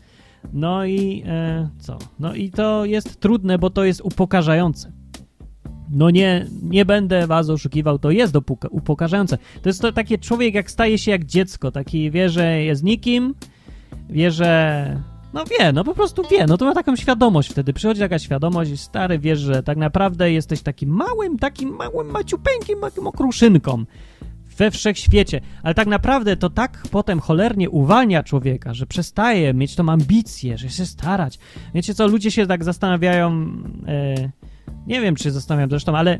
[0.53, 1.99] No i e, co?
[2.19, 5.02] No i to jest trudne, bo to jest upokarzające
[5.93, 8.35] no nie, nie będę was oszukiwał, to jest
[8.71, 9.39] upokarzające.
[9.63, 13.35] To jest to takie człowiek, jak staje się jak dziecko, taki wie, że jest nikim,
[14.11, 15.01] wie, że...
[15.35, 18.71] No wie, no po prostu wie, no to ma taką świadomość wtedy, przychodzi taka świadomość
[18.71, 23.85] i stary wiesz, że tak naprawdę jesteś takim małym, takim małym maciupeńkim, takim okruszynką
[24.57, 25.41] we wszechświecie.
[25.63, 30.71] Ale tak naprawdę to tak potem cholernie uwalnia człowieka, że przestaje mieć tą ambicję, że
[30.71, 31.39] się starać.
[31.75, 33.47] Wiecie co, ludzie się tak zastanawiają,
[33.87, 34.31] e,
[34.87, 36.19] nie wiem czy zastanawiam zresztą, ale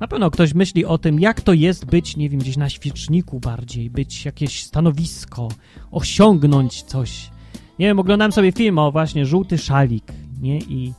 [0.00, 3.40] na pewno ktoś myśli o tym, jak to jest być, nie wiem, gdzieś na świeczniku
[3.40, 5.48] bardziej, być jakieś stanowisko,
[5.90, 7.30] osiągnąć coś.
[7.78, 10.58] Nie wiem, oglądałem sobie film o właśnie Żółty Szalik, nie?
[10.58, 10.92] I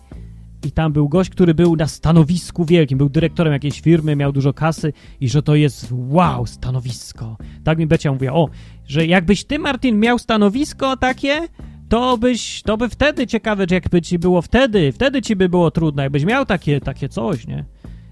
[0.65, 4.53] i tam był gość, który był na stanowisku wielkim, był dyrektorem jakiejś firmy, miał dużo
[4.53, 7.38] kasy i że to jest wow, stanowisko.
[7.63, 8.49] Tak mi Becia mówiła, o,
[8.88, 11.47] że jakbyś ty, Martin, miał stanowisko takie,
[11.89, 16.04] to byś, to by wtedy ciekawe, jakby ci było wtedy, wtedy ci by było trudno,
[16.04, 17.65] jakbyś miał takie, takie coś, nie?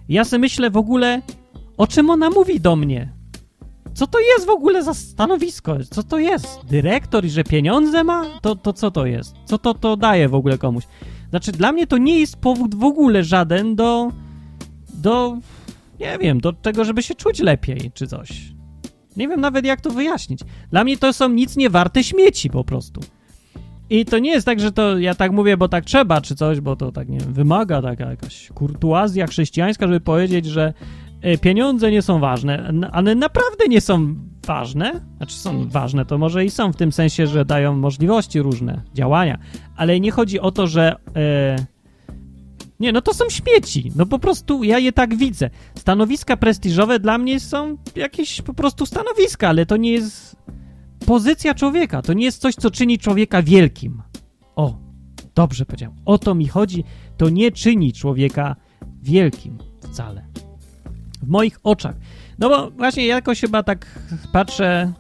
[0.09, 1.21] Ja sobie myślę w ogóle,
[1.77, 3.13] o czym ona mówi do mnie?
[3.93, 5.77] Co to jest w ogóle za stanowisko?
[5.91, 6.65] Co to jest?
[6.69, 8.25] Dyrektor i że pieniądze ma?
[8.41, 9.35] To, to co to jest?
[9.45, 10.83] Co to, to daje w ogóle komuś?
[11.29, 14.11] Znaczy, dla mnie to nie jest powód w ogóle żaden do.
[14.93, 15.37] do.
[15.99, 18.29] nie wiem, do tego, żeby się czuć lepiej czy coś.
[19.17, 20.39] Nie wiem nawet, jak to wyjaśnić.
[20.71, 23.01] Dla mnie to są nic nie warte śmieci po prostu.
[23.89, 26.59] I to nie jest tak, że to ja tak mówię, bo tak trzeba, czy coś,
[26.61, 30.73] bo to tak nie wiem, wymaga taka jakaś kurtuazja chrześcijańska, żeby powiedzieć, że
[31.21, 35.01] e, pieniądze nie są ważne, ale naprawdę nie są ważne.
[35.17, 39.37] Znaczy są ważne, to może i są w tym sensie, że dają możliwości różne działania,
[39.75, 40.95] ale nie chodzi o to, że.
[41.15, 41.55] E,
[42.79, 43.91] nie, no to są śmieci.
[43.95, 45.49] No po prostu ja je tak widzę.
[45.75, 50.35] Stanowiska prestiżowe dla mnie są jakieś po prostu stanowiska, ale to nie jest
[51.07, 52.01] pozycja człowieka.
[52.01, 54.01] To nie jest coś, co czyni człowieka wielkim.
[54.55, 54.77] O,
[55.35, 55.93] dobrze powiedział.
[56.05, 56.83] O to mi chodzi.
[57.17, 58.55] To nie czyni człowieka
[59.01, 60.25] wielkim wcale.
[61.23, 61.95] W moich oczach.
[62.39, 63.99] No bo właśnie jakoś chyba tak
[64.31, 64.93] patrzę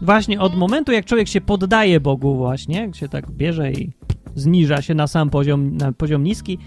[0.00, 3.92] właśnie od momentu, jak człowiek się poddaje Bogu właśnie, jak się tak bierze i
[4.34, 6.58] zniża się na sam poziom, na poziom niski,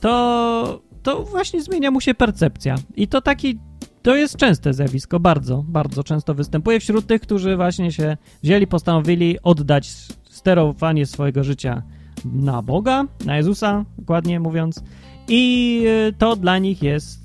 [0.00, 2.74] to, to właśnie zmienia mu się percepcja.
[2.96, 3.58] I to taki,
[4.02, 9.42] to jest częste zjawisko, bardzo, bardzo często występuje wśród tych, którzy właśnie się wzięli, postanowili
[9.42, 9.88] oddać
[10.30, 11.82] sterowanie swojego życia
[12.24, 14.82] na Boga, na Jezusa, dokładnie mówiąc,
[15.28, 15.84] i
[16.18, 17.20] to dla nich jest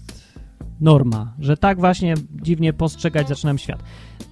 [0.81, 3.83] norma, że tak właśnie dziwnie postrzegać zaczynam świat.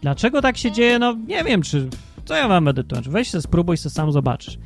[0.02, 1.00] Dlaczego tak się dzieje?
[1.00, 1.90] No nie wiem, czy...
[2.26, 3.10] Co ja mam medytować?
[3.10, 4.58] Weź się spróbuj, się sam zobaczysz.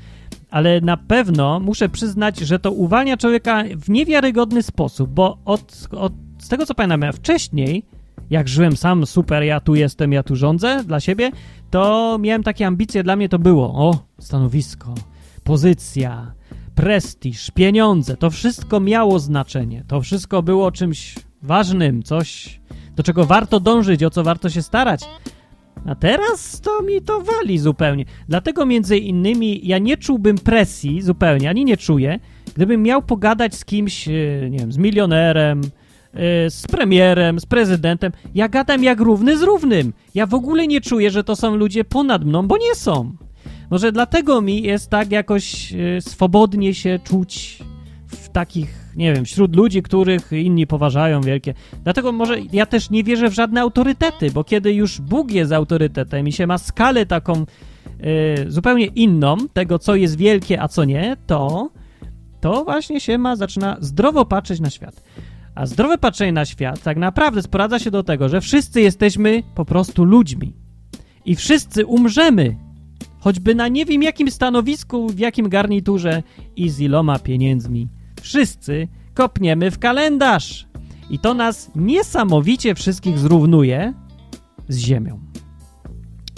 [0.50, 6.14] Ale na pewno muszę przyznać, że to uwalnia człowieka w niewiarygodny sposób, bo od, od,
[6.40, 7.84] z tego co pamiętam, ja wcześniej,
[8.30, 11.32] jak żyłem sam super, ja tu jestem, ja tu rządzę dla siebie,
[11.70, 14.94] to miałem takie ambicje, dla mnie to było, o, stanowisko,
[15.44, 16.32] pozycja,
[16.76, 22.60] prestiż, pieniądze, to wszystko miało znaczenie, to wszystko było czymś ważnym, coś,
[22.96, 25.02] do czego warto dążyć, o co warto się starać.
[25.86, 28.06] A teraz to mi to wali zupełnie.
[28.30, 32.20] Dlatego między innymi ja nie czułbym presji zupełnie, ani nie czuję,
[32.56, 34.12] gdybym miał pogadać z kimś, e,
[34.50, 35.62] nie wiem, z milionerem,
[36.50, 38.12] z premierem, z prezydentem.
[38.36, 39.94] Ja gadam jak równy z równym.
[40.16, 43.16] Ja w ogóle nie czuję, że to są ludzie ponad mną, bo nie są.
[43.70, 47.60] Może dlatego mi jest tak jakoś e, swobodnie się czuć
[48.08, 51.54] w takich nie wiem, wśród ludzi, których inni poważają wielkie.
[51.84, 56.28] Dlatego może ja też nie wierzę w żadne autorytety, bo kiedy już Bóg jest autorytetem
[56.28, 57.46] i się ma skalę taką
[58.46, 61.70] y, zupełnie inną tego, co jest wielkie, a co nie, to
[62.42, 65.04] to właśnie się ma, zaczyna zdrowo patrzeć na świat.
[65.58, 69.66] A zdrowe patrzenie na świat tak naprawdę sprowadza się do tego, że wszyscy jesteśmy po
[69.66, 70.54] prostu ludźmi.
[71.26, 72.58] I wszyscy umrzemy.
[73.20, 76.24] Choćby na nie wiem jakim stanowisku, w jakim garniturze
[76.56, 77.88] i z iloma pieniędzmi
[78.22, 80.68] wszyscy kopniemy w kalendarz.
[81.10, 83.94] I to nas niesamowicie wszystkich zrównuje
[84.68, 85.20] z Ziemią.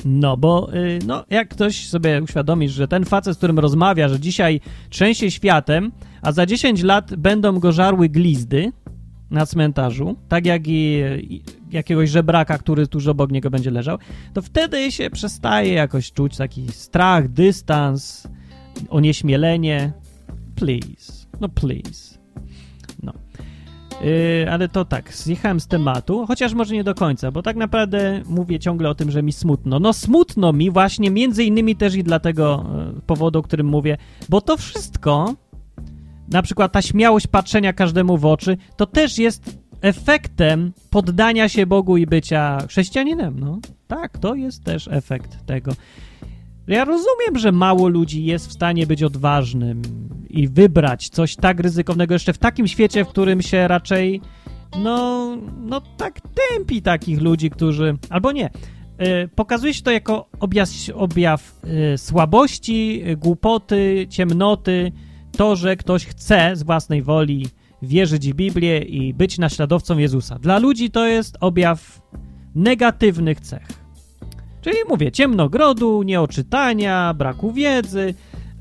[0.05, 4.19] No bo, yy, no, jak ktoś sobie uświadomi, że ten facet, z którym rozmawia, że
[4.19, 8.71] dzisiaj trzęsie światem, a za 10 lat będą go żarły glizdy
[9.32, 11.04] na cmentarzu, tak jak i,
[11.72, 13.98] jakiegoś żebraka, który tuż obok niego będzie leżał,
[14.34, 18.28] to wtedy się przestaje jakoś czuć taki strach, dystans,
[18.89, 19.92] onieśmielenie.
[20.56, 21.28] Please.
[21.42, 22.20] No please.
[23.04, 23.13] No.
[24.02, 28.22] Yy, ale to tak, zjechałem z tematu, chociaż może nie do końca, bo tak naprawdę
[28.26, 29.80] mówię ciągle o tym, że mi smutno.
[29.80, 32.65] No smutno mi właśnie między innymi też i dlatego
[32.96, 33.98] yy, powodu, o którym mówię,
[34.30, 35.36] bo to wszystko,
[36.32, 41.98] na przykład ta śmiałość patrzenia każdemu w oczy, to też jest efektem poddania się Bogu
[41.98, 43.39] i bycia chrześcijaninem.
[43.39, 45.72] No tak, to jest też efekt tego.
[46.68, 49.82] Ja rozumiem, że mało ludzi jest w stanie być odważnym
[50.30, 54.22] i wybrać coś tak ryzykownego jeszcze w takim świecie, w którym się raczej
[54.78, 57.98] no, no tak tępi takich ludzi, którzy...
[58.10, 58.50] Albo nie.
[59.00, 64.92] Yy, pokazuje się to jako objaw, objaw yy, słabości, yy, głupoty, ciemnoty,
[65.32, 67.48] to, że ktoś chce z własnej woli
[67.82, 70.39] wierzyć w Biblię i być naśladowcą Jezusa.
[70.39, 72.02] Dla ludzi to jest objaw
[72.56, 73.68] negatywnych cech.
[74.62, 78.13] Czyli mówię, ciemnogrodu, nieoczytania, braku wiedzy,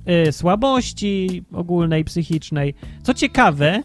[0.07, 2.75] yy, słabości ogólnej, psychicznej.
[3.03, 3.83] Co ciekawe,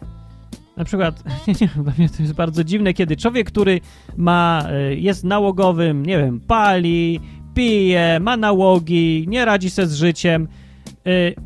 [0.76, 3.80] na przykład, nie, nie, dla mnie to jest bardzo dziwne, kiedy człowiek, który
[4.16, 7.20] ma, yy, jest nałogowym, nie wiem, pali,
[7.54, 10.48] pije, ma nałogi, nie radzi sobie z życiem,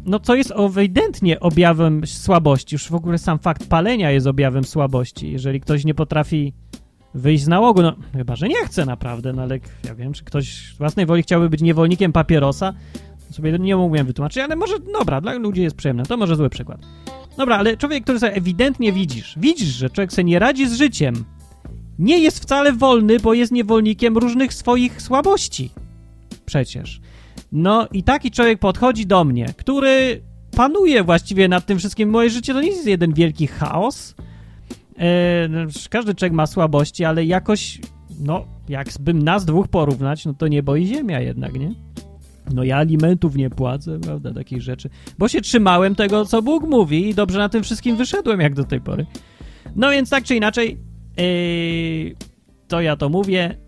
[0.04, 2.74] no to jest ewidentnie objawem słabości.
[2.74, 5.32] Już w ogóle sam fakt palenia jest objawem słabości.
[5.32, 6.52] Jeżeli ktoś nie potrafi
[7.14, 10.72] wyjść z nałogu, no chyba, że nie chce naprawdę, no ale ja wiem, czy ktoś
[10.74, 12.74] z własnej woli chciałby być niewolnikiem papierosa,
[13.30, 16.80] sobie nie mógłbym wytłumaczyć, ale może, dobra, dla ludzi jest przyjemne, to może zły przykład.
[17.36, 21.24] Dobra, ale człowiek, który sobie ewidentnie widzisz, widzisz, że człowiek sobie nie radzi z życiem,
[21.98, 25.70] nie jest wcale wolny, bo jest niewolnikiem różnych swoich słabości.
[26.46, 27.00] Przecież.
[27.52, 30.22] No i taki człowiek podchodzi do mnie, który
[30.56, 32.10] panuje właściwie nad tym wszystkim.
[32.10, 34.14] Moje życie to nie jest jeden wielki chaos,
[35.48, 35.58] no,
[35.90, 37.80] każdy człowiek ma słabości, ale jakoś,
[38.20, 41.74] no, jakbym nas dwóch porównać, no to niebo i ziemia jednak, nie?
[42.54, 44.90] No ja alimentów nie płacę, prawda, takich rzeczy.
[45.18, 48.64] Bo się trzymałem tego, co Bóg mówi i dobrze na tym wszystkim wyszedłem, jak do
[48.64, 49.06] tej pory.
[49.76, 50.78] No więc tak czy inaczej,
[51.16, 52.14] yy,
[52.68, 53.58] to ja to mówię.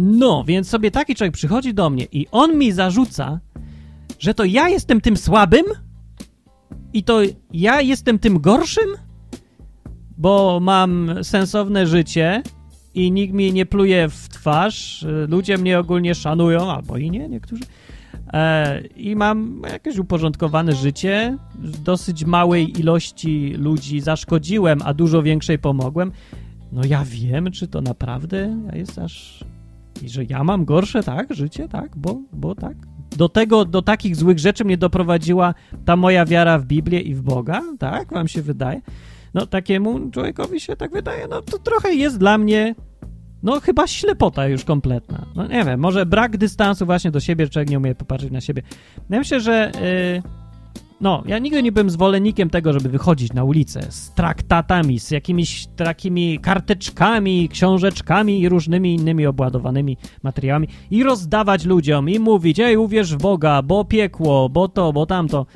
[0.00, 3.40] No, więc sobie taki człowiek przychodzi do mnie i on mi zarzuca,
[4.18, 5.64] że to ja jestem tym słabym
[6.92, 7.20] i to
[7.52, 8.88] ja jestem tym gorszym,
[10.18, 12.42] bo mam sensowne życie
[12.94, 17.64] i nikt mi nie pluje w twarz, ludzie mnie ogólnie szanują, albo i nie, niektórzy.
[18.32, 21.36] E, I mam jakieś uporządkowane życie,
[21.84, 26.12] dosyć małej ilości ludzi zaszkodziłem, a dużo większej pomogłem.
[26.72, 29.44] No ja wiem, czy to naprawdę jest aż...
[30.02, 32.76] I że ja mam gorsze, tak, życie, tak, bo, bo tak.
[33.16, 37.22] Do tego, do takich złych rzeczy mnie doprowadziła ta moja wiara w Biblię i w
[37.22, 38.80] Boga, tak, wam się wydaje
[39.34, 42.74] no takiemu człowiekowi się tak wydaje, no to trochę jest dla mnie,
[43.42, 45.26] no chyba ślepota już kompletna.
[45.36, 48.62] No nie wiem, może brak dystansu właśnie do siebie, człowiek nie umie popatrzeć na siebie.
[49.10, 49.72] Ja myślę, że
[50.14, 50.22] yy,
[51.00, 55.66] no, ja nigdy nie byłem zwolennikiem tego, żeby wychodzić na ulicę z traktatami, z jakimiś
[55.76, 63.14] takimi karteczkami, książeczkami i różnymi innymi obładowanymi materiałami i rozdawać ludziom i mówić, ej, uwierz
[63.14, 65.46] w Boga, bo piekło, bo to, bo tamto.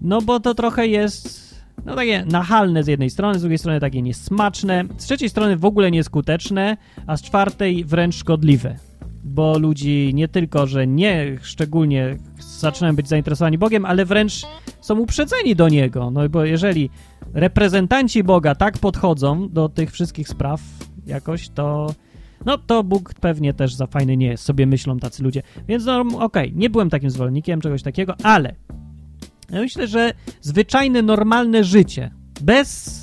[0.00, 1.46] No bo to trochę jest
[1.84, 5.64] no takie nachalne z jednej strony, z drugiej strony takie niesmaczne, z trzeciej strony w
[5.64, 8.76] ogóle nieskuteczne, a z czwartej wręcz szkodliwe.
[9.24, 12.16] Bo ludzi nie tylko, że nie szczególnie
[12.60, 14.46] zaczynają być zainteresowani Bogiem, ale wręcz
[14.80, 16.10] są uprzedzeni do Niego.
[16.10, 16.90] No bo jeżeli
[17.34, 20.60] reprezentanci Boga tak podchodzą do tych wszystkich spraw
[21.06, 21.94] jakoś, to
[22.44, 25.42] no to Bóg pewnie też za fajny nie jest, sobie myślą tacy ludzie.
[25.68, 28.54] Więc no okej, okay, nie byłem takim zwolennikiem czegoś takiego, ale
[29.50, 33.00] ja myślę, że zwyczajne, normalne życie, bez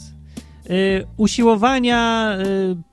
[0.69, 2.92] y, usiłowania, y,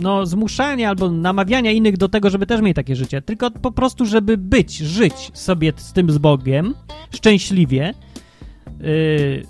[0.00, 4.06] no, zmuszania albo namawiania innych do tego, żeby też mieli takie życie, tylko po prostu,
[4.06, 6.74] żeby być, żyć sobie z tym z Bogiem
[7.14, 7.94] szczęśliwie,
[8.80, 9.46] y,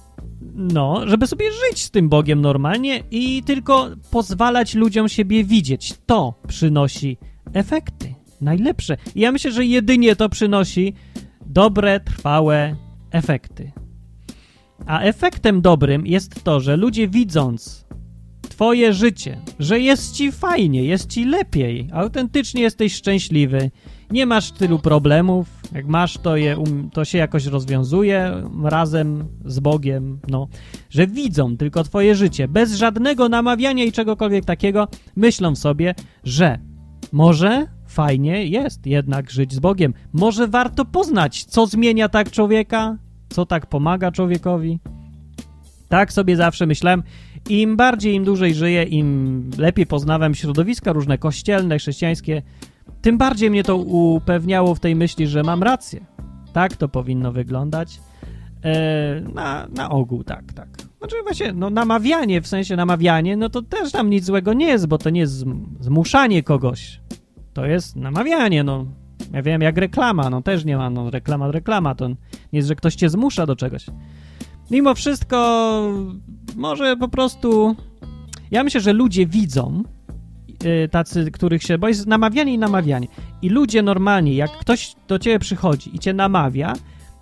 [0.55, 5.95] no, żeby sobie żyć z tym Bogiem normalnie i tylko pozwalać ludziom siebie widzieć.
[6.07, 7.17] To przynosi
[7.53, 8.97] efekty najlepsze.
[9.15, 10.95] I ja myślę, że jedynie to przynosi
[11.47, 12.77] dobre, trwałe
[13.11, 13.73] efekty.
[14.87, 17.87] A efektem dobrym jest to, że ludzie widząc
[18.61, 23.71] twoje życie, że jest ci fajnie, jest ci lepiej, autentycznie jesteś szczęśliwy,
[24.11, 29.61] nie masz tylu problemów, jak masz, to, je, um, to się jakoś rozwiązuje razem z
[29.61, 30.49] Bogiem, no,
[30.91, 35.95] że widzą tylko twoje życie, bez żadnego namawiania i czegokolwiek takiego, myślą sobie,
[36.25, 36.59] że
[37.13, 39.95] może fajnie jest jednak żyć z Bogiem.
[40.13, 44.81] Może warto poznać, co zmienia tak człowieka, co tak pomaga człowiekowi.
[45.89, 47.03] Tak sobie zawsze myślałem.
[47.49, 52.43] Im bardziej, im dłużej żyję, im lepiej poznawałem środowiska różne kościelne, chrześcijańskie,
[53.03, 56.01] tym bardziej mnie to upewniało w tej myśli, że mam rację.
[56.53, 58.01] Tak to powinno wyglądać.
[58.65, 60.69] E, na, na ogół, tak, tak.
[60.99, 64.87] Znaczy właśnie, no namawianie, w sensie namawianie, no to też tam nic złego nie jest,
[64.87, 65.45] bo to nie jest
[65.81, 67.01] zmuszanie kogoś.
[67.53, 68.87] To jest namawianie, no.
[69.33, 72.17] Ja wiem, jak reklama, no też nie ma, no reklama, reklama, to nie
[72.53, 73.87] jest, że ktoś cię zmusza do czegoś.
[74.71, 75.93] Mimo wszystko,
[76.57, 77.77] może po prostu...
[78.51, 79.83] Ja myślę, że ludzie widzą,
[80.65, 81.79] yy, tacy, których się...
[81.79, 83.09] Bo jest namawianie i namawianie.
[83.43, 86.73] I ludzie normalnie, jak ktoś do ciebie przychodzi i cię namawia,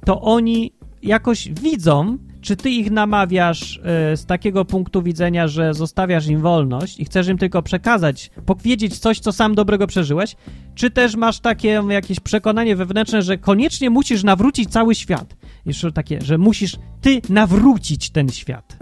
[0.05, 0.73] to oni
[1.03, 3.77] jakoś widzą, czy ty ich namawiasz
[4.13, 8.99] y, z takiego punktu widzenia, że zostawiasz im wolność i chcesz im tylko przekazać, powiedzieć
[8.99, 10.37] coś, co sam dobrego przeżyłeś,
[10.75, 15.37] czy też masz takie jakieś przekonanie wewnętrzne, że koniecznie musisz nawrócić cały świat.
[15.67, 18.77] Jeszcze takie, że musisz ty nawrócić ten świat.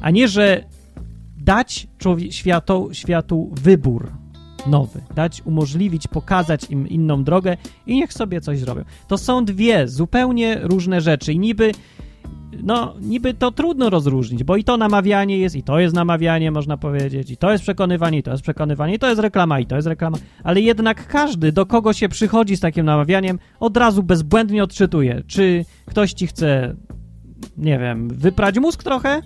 [0.00, 0.64] A nie, że
[1.36, 1.86] dać
[2.30, 4.12] światu, światu wybór.
[4.66, 8.84] nowy, dać, umożliwić, pokazać im inną drogę i niech sobie coś zrobią.
[9.08, 11.72] To są dwie zupełnie różne rzeczy i niby
[12.62, 16.76] no, niby to trudno rozróżnić, bo i to namawianie jest, i to jest namawianie, można
[16.76, 19.76] powiedzieć, i to jest przekonywanie, i to jest przekonywanie, i to jest reklama, i to
[19.76, 24.64] jest reklama, ale jednak każdy, do kogo się przychodzi z takim namawianiem, od razu bezbłędnie
[24.64, 26.76] odczytuje, czy ktoś ci chce,
[27.56, 29.20] nie wiem, wyprać mózg trochę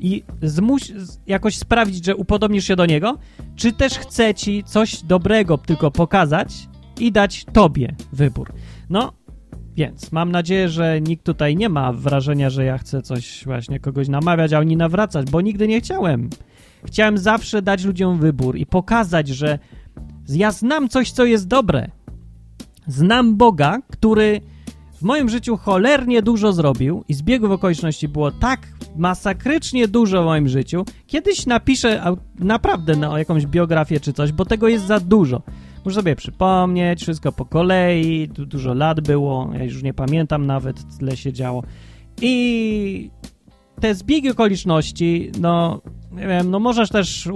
[0.00, 0.92] i zmuś,
[1.26, 3.18] jakoś sprawić, że upodobnisz się do niego,
[3.56, 6.68] czy też chce ci coś dobrego tylko pokazać
[7.00, 8.52] i dać tobie wybór.
[8.90, 9.12] No,
[9.76, 14.08] więc mam nadzieję, że nikt tutaj nie ma wrażenia, że ja chcę coś właśnie kogoś
[14.08, 16.30] namawiać, a oni nawracać, bo nigdy nie chciałem.
[16.84, 19.58] Chciałem zawsze dać ludziom wybór i pokazać, że
[20.28, 21.90] ja znam coś, co jest dobre.
[22.86, 24.40] Znam Boga, który
[24.92, 28.60] w moim życiu cholernie dużo zrobił i zbiegów okoliczności było tak
[28.96, 30.84] masakrycznie dużo w moim życiu.
[31.06, 35.42] Kiedyś napiszę naprawdę na jakąś biografię czy coś, bo tego jest za dużo.
[35.84, 40.98] Muszę sobie przypomnieć, wszystko po kolei, tu dużo lat było, ja już nie pamiętam nawet,
[40.98, 41.62] tyle się działo.
[42.22, 43.10] I
[43.80, 45.80] te zbiegi okoliczności, no,
[46.12, 47.28] nie wiem, no możesz też,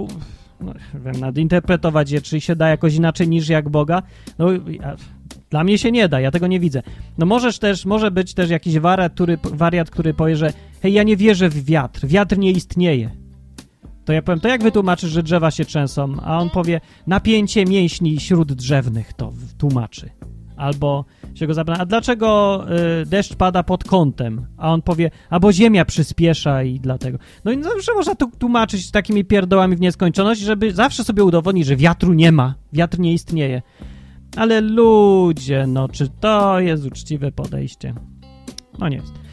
[0.61, 0.73] no,
[1.05, 4.03] wiem, nadinterpretować je, czy się da jakoś inaczej niż jak Boga.
[4.37, 4.95] No, ja,
[5.49, 6.81] dla mnie się nie da, ja tego nie widzę.
[7.17, 11.03] No możesz też, może być też jakiś wariat, który, wariat, który powie, że hej, ja
[11.03, 13.24] nie wierzę w wiatr, wiatr nie istnieje.
[14.05, 16.15] To ja powiem, to jak wytłumaczysz, że drzewa się trzęsą?
[16.23, 20.09] A on powie, napięcie mięśni śróddrzewnych to tłumaczy.
[20.57, 22.61] Albo się go zapyta, a dlaczego
[23.01, 24.47] y, deszcz pada pod kątem?
[24.57, 27.17] A on powie, albo ziemia przyspiesza i dlatego.
[27.45, 31.75] No i zawsze można to tłumaczyć takimi pierdołami w nieskończoność, żeby zawsze sobie udowodnić, że
[31.75, 33.61] wiatru nie ma, wiatr nie istnieje.
[34.37, 37.93] Ale ludzie, no czy to jest uczciwe podejście?
[38.79, 39.24] No nie jest.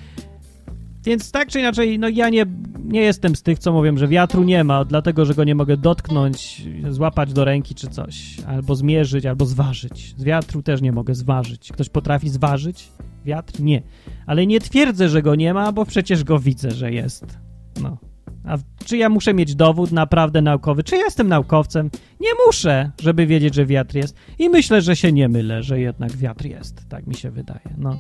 [1.04, 2.46] Więc tak czy inaczej, no ja nie,
[2.84, 5.76] nie jestem z tych, co mówią, że wiatru nie ma, dlatego, że go nie mogę
[5.76, 10.14] dotknąć, złapać do ręki czy coś, albo zmierzyć, albo zważyć.
[10.18, 11.72] Z wiatru też nie mogę zważyć.
[11.72, 12.88] Ktoś potrafi zważyć?
[13.24, 13.60] Wiatr?
[13.60, 13.82] Nie.
[14.26, 17.38] Ale nie twierdzę, że go nie ma, bo przecież go widzę, że jest.
[17.82, 17.98] No.
[18.44, 20.84] A czy ja muszę mieć dowód naprawdę naukowy?
[20.84, 21.90] Czy jestem naukowcem?
[22.20, 24.16] Nie muszę, żeby wiedzieć, że wiatr jest.
[24.38, 26.88] I myślę, że się nie mylę, że jednak wiatr jest.
[26.88, 27.74] Tak mi się wydaje.
[27.78, 27.98] No.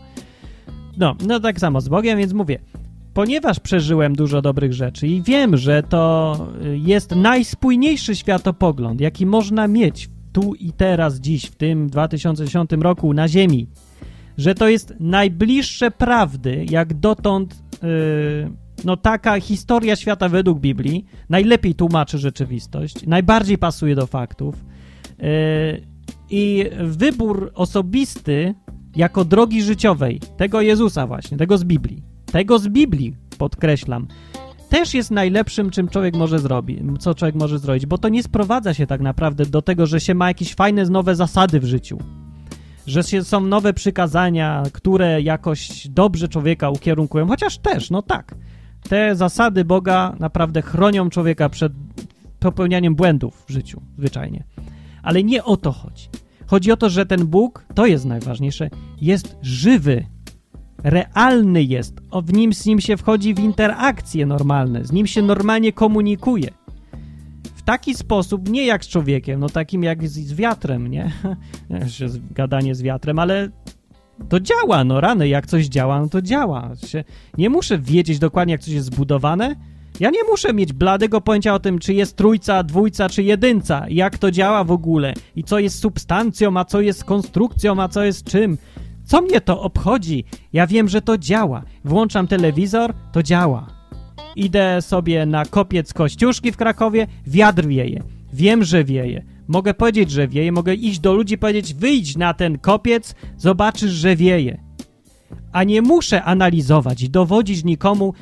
[0.96, 2.58] No, no tak samo z Bogiem, więc mówię,
[3.14, 9.68] ponieważ przeżyłem dużo dobrych rzeczy i wiem, że to y, jest najspójniejszy światopogląd, jaki można
[9.68, 13.66] mieć tu i teraz, dziś, w tym 2010 roku na Ziemi,
[14.38, 18.52] że to jest najbliższe prawdy, jak dotąd yy,
[18.84, 24.64] no taka historia świata według Biblii najlepiej tłumaczy rzeczywistość, najbardziej pasuje do faktów
[25.18, 25.26] yy,
[26.30, 28.54] i wybór osobisty
[28.96, 32.02] jako drogi życiowej tego Jezusa właśnie, tego z Biblii,
[32.32, 34.06] tego z Biblii, podkreślam,
[34.68, 38.74] też jest najlepszym, czym człowiek może zrobić, co człowiek może zrobić, bo to nie sprowadza
[38.74, 41.98] się tak naprawdę do tego, że się ma jakieś fajne, nowe zasady w życiu,
[42.86, 48.34] że się, są nowe przykazania, które jakoś dobrze człowieka ukierunkują, chociaż też, no tak,
[48.88, 51.72] te zasady Boga naprawdę chronią człowieka przed
[52.40, 54.44] popełnianiem błędów w życiu, zwyczajnie.
[55.02, 56.08] Ale nie o to chodzi.
[56.46, 58.70] Chodzi o to, że ten Bóg, to jest najważniejsze,
[59.00, 60.06] jest żywy,
[60.84, 65.22] realny jest, o, w nim, z nim się wchodzi w interakcje normalne, z nim się
[65.22, 66.50] normalnie komunikuje.
[67.54, 71.12] W taki sposób, nie jak z człowiekiem, no takim jak z, z wiatrem, nie?
[72.30, 73.48] Gadanie z wiatrem, ale
[74.28, 76.70] to działa, no rany, jak coś działa, no to działa.
[77.38, 79.56] Nie muszę wiedzieć dokładnie, jak coś jest zbudowane,
[80.00, 84.18] ja nie muszę mieć bladego pojęcia o tym, czy jest trójca, dwójca, czy jedynca, jak
[84.18, 88.24] to działa w ogóle i co jest substancją, a co jest konstrukcją, a co jest
[88.24, 88.58] czym.
[89.12, 90.24] Co mnie to obchodzi?
[90.52, 91.62] Ja wiem, że to działa.
[91.84, 93.66] Włączam telewizor, to działa.
[94.36, 98.02] Idę sobie na kopiec Kościuszki w Krakowie, wiatr wieje.
[98.32, 99.24] Wiem, że wieje.
[99.48, 104.16] Mogę powiedzieć, że wieje, mogę iść do ludzi powiedzieć, wyjdź na ten kopiec, zobaczysz, że
[104.16, 104.60] wieje.
[105.52, 108.14] A nie muszę analizować i dowodzić nikomu,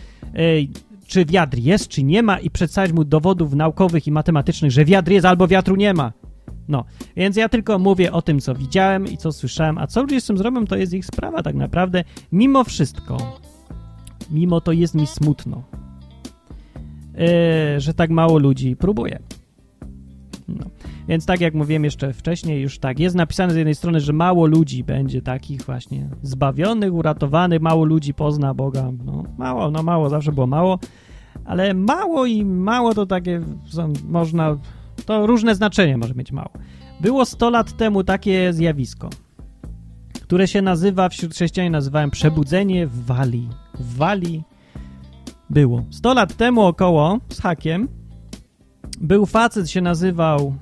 [1.07, 5.11] czy wiatr jest, czy nie ma i przedstawić mu dowodów naukowych i matematycznych, że wiatr
[5.11, 6.13] jest albo wiatru nie ma.
[6.69, 6.85] No,
[7.17, 10.27] więc ja tylko mówię o tym, co widziałem i co słyszałem, a co ludzie z
[10.27, 12.05] tym zrobią, to jest ich sprawa tak naprawdę.
[12.33, 13.41] Mimo wszystko,
[14.31, 15.63] mimo to jest mi smutno,
[17.15, 19.19] yy, że tak mało ludzi próbuje.
[20.49, 20.65] No.
[21.09, 24.47] Więc tak jak mówiłem jeszcze wcześniej, już tak, jest napisane z jednej strony, że mało
[24.47, 28.91] ludzi będzie takich właśnie zbawionych, uratowanych, mało ludzi pozna Boga.
[29.05, 30.79] No mało, no mało, zawsze było mało,
[31.45, 33.41] ale mało i mało to takie
[34.09, 34.57] można
[35.07, 36.51] to różne znaczenie może mieć mało.
[37.01, 39.11] Było 100 lat temu takie zjawisko,
[40.23, 43.49] które się nazywa, wśród chrześcijan nazywałem przebudzenie w Walii.
[43.75, 44.43] W Walii
[45.51, 45.85] było.
[45.91, 47.89] 100 lat temu około, z hakiem,
[49.01, 50.55] był facet, się nazywał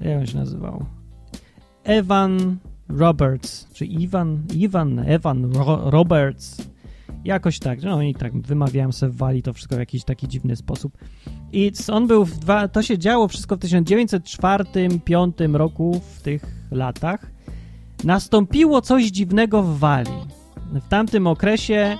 [0.00, 0.84] Jak on się nazywał?
[1.84, 2.56] Evan
[2.88, 6.71] Roberts, czy Ivan, Ivan, Evan Ro Roberts.
[7.24, 10.98] Jakoś tak, no i tak wymawiałem sobie Wali to wszystko w jakiś taki dziwny sposób.
[11.52, 17.30] I on był w dwa, to się działo wszystko w 1904-1905 roku, w tych latach.
[18.04, 20.10] Nastąpiło coś dziwnego w Wali.
[20.72, 21.98] W tamtym okresie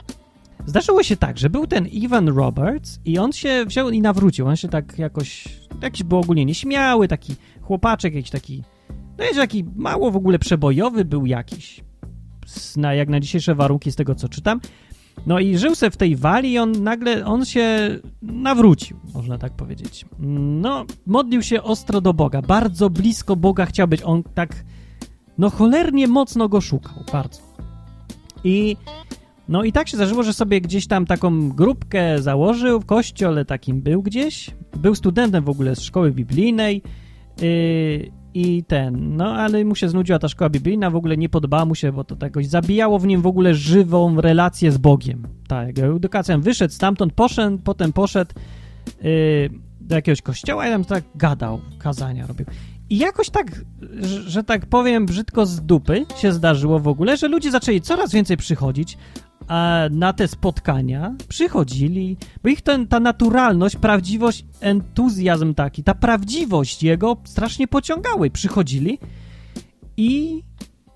[0.67, 4.47] zdarzyło się tak, że był ten Ivan Roberts i on się wziął i nawrócił.
[4.47, 5.45] On się tak jakoś,
[5.83, 8.63] jakiś był ogólnie nieśmiały, taki chłopaczek, jakiś taki,
[9.19, 11.81] no jest taki mało w ogóle przebojowy był jakiś.
[12.77, 14.61] Na, jak na dzisiejsze warunki z tego, co czytam.
[15.27, 19.53] No i żył se w tej wali i on nagle, on się nawrócił, można tak
[19.53, 20.05] powiedzieć.
[20.19, 24.01] No, modlił się ostro do Boga, bardzo blisko Boga chciał być.
[24.05, 24.65] On tak,
[25.39, 27.41] no cholernie mocno go szukał, bardzo.
[28.45, 28.77] I
[29.49, 33.83] no i tak się zdarzyło, że sobie gdzieś tam taką grupkę założył, w kościole takim
[33.83, 34.51] był gdzieś.
[34.77, 36.83] Był studentem w ogóle z szkoły biblijnej
[37.41, 41.65] yy, i ten, no ale mu się znudziła ta szkoła biblijna, w ogóle nie podobała
[41.65, 45.27] mu się, bo to jakoś zabijało w nim w ogóle żywą relację z Bogiem.
[45.49, 46.39] Ta jego edukacja.
[46.39, 48.35] Wyszedł stamtąd, poszedł, potem poszedł
[49.03, 52.47] yy, do jakiegoś kościoła i tam tak gadał, kazania robił.
[52.91, 53.65] I jakoś tak,
[54.01, 58.13] że, że, tak powiem brzydko z dupy się zdarzyło w ogóle, że ludzie zaczęli coraz
[58.13, 58.99] więcej przychodzić,
[59.91, 67.17] na te spotkania przychodzili, bo ich ten, ta naturalność, prawdziwość, entuzjazm taki, ta prawdziwość jego
[67.25, 68.31] strasznie pociągały.
[68.31, 68.99] Przychodzili
[69.97, 70.43] i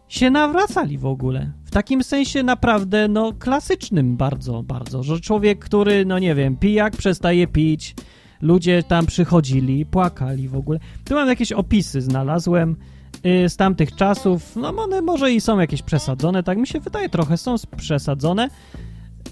[0.09, 1.53] się nawracali w ogóle.
[1.65, 6.97] W takim sensie naprawdę, no, klasycznym bardzo, bardzo, że człowiek, który, no nie wiem, pijak
[6.97, 7.95] przestaje pić,
[8.41, 10.79] ludzie tam przychodzili, płakali w ogóle.
[11.05, 12.77] Tu mam jakieś opisy, znalazłem
[13.25, 17.37] z tamtych czasów, no one może i są jakieś przesadzone, tak mi się wydaje, trochę
[17.37, 18.49] są przesadzone,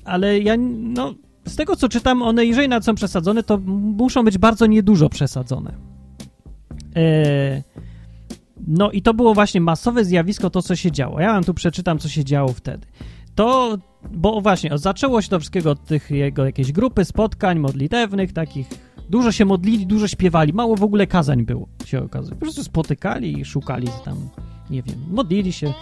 [0.05, 1.15] ale ja, no,
[1.47, 3.59] z tego co czytam, one jeżeli nawet są przesadzone, to
[3.99, 5.75] muszą być bardzo niedużo przesadzone.
[6.97, 7.63] E,
[8.67, 11.21] no i to było właśnie masowe zjawisko, to co się działo.
[11.21, 12.87] Ja wam tu przeczytam, co się działo wtedy.
[13.35, 13.79] To,
[14.13, 18.69] bo właśnie, zaczęło się to wszystkiego od tych jego jakiejś grupy spotkań modlitewnych, takich
[19.15, 22.35] Dużo się modlili, dużo śpiewali, mało w ogóle kazań było, się okazuje.
[22.35, 24.17] Po prostu spotykali i szukali tam,
[24.71, 25.73] nie wiem, modlili się.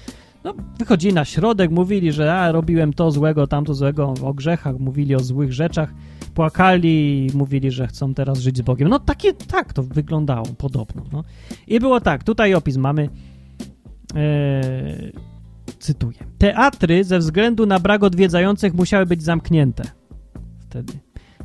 [0.45, 5.15] No, wychodzili na środek, mówili, że a, robiłem to złego, tamto złego, o grzechach, mówili
[5.15, 5.95] o złych rzeczach,
[6.35, 8.89] płakali i mówili, że chcą teraz żyć z Bogiem.
[8.89, 11.03] No takie, tak to wyglądało podobno.
[11.13, 11.25] No.
[11.67, 13.09] I było tak, tutaj opis mamy,
[14.15, 14.61] e,
[15.79, 16.19] cytuję.
[16.39, 19.85] Teatry ze względu na brak odwiedzających musiały być zamknięte
[20.61, 20.93] wtedy,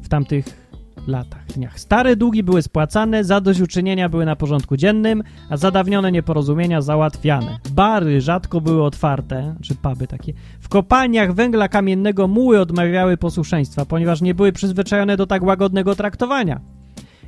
[0.01, 0.66] w tamtych
[1.07, 1.79] latach, dniach.
[1.79, 7.59] Stare długi były spłacane, zadośćuczynienia były na porządku dziennym, a zadawnione nieporozumienia załatwiane.
[7.71, 10.33] Bary rzadko były otwarte, czy puby takie.
[10.59, 16.61] W kopalniach węgla kamiennego muły odmawiały posłuszeństwa, ponieważ nie były przyzwyczajone do tak łagodnego traktowania.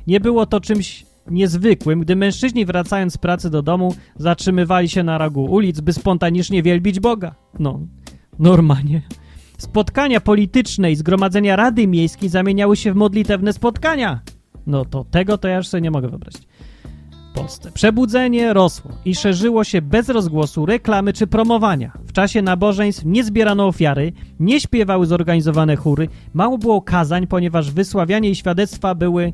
[0.06, 5.18] Nie było to czymś niezwykłym, gdy mężczyźni wracając z pracy do domu zatrzymywali się na
[5.18, 7.34] rogu ulic, by spontanicznie wielbić Boga.
[7.58, 7.80] No,
[8.38, 9.02] normalnie.
[9.60, 14.20] Spotkania polityczne i zgromadzenia Rady Miejskiej zamieniały się w modlitewne spotkania.
[14.66, 16.42] No to tego to ja już sobie nie mogę wyobrazić.
[17.34, 17.72] Polsce.
[17.72, 21.92] Przebudzenie rosło i szerzyło się bez rozgłosu, reklamy czy promowania.
[22.06, 28.30] W czasie nabożeństw nie zbierano ofiary, nie śpiewały zorganizowane chóry, mało było kazań, ponieważ wysławianie
[28.30, 29.32] i świadectwa były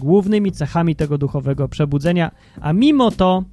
[0.00, 3.44] głównymi cechami tego duchowego przebudzenia, a mimo to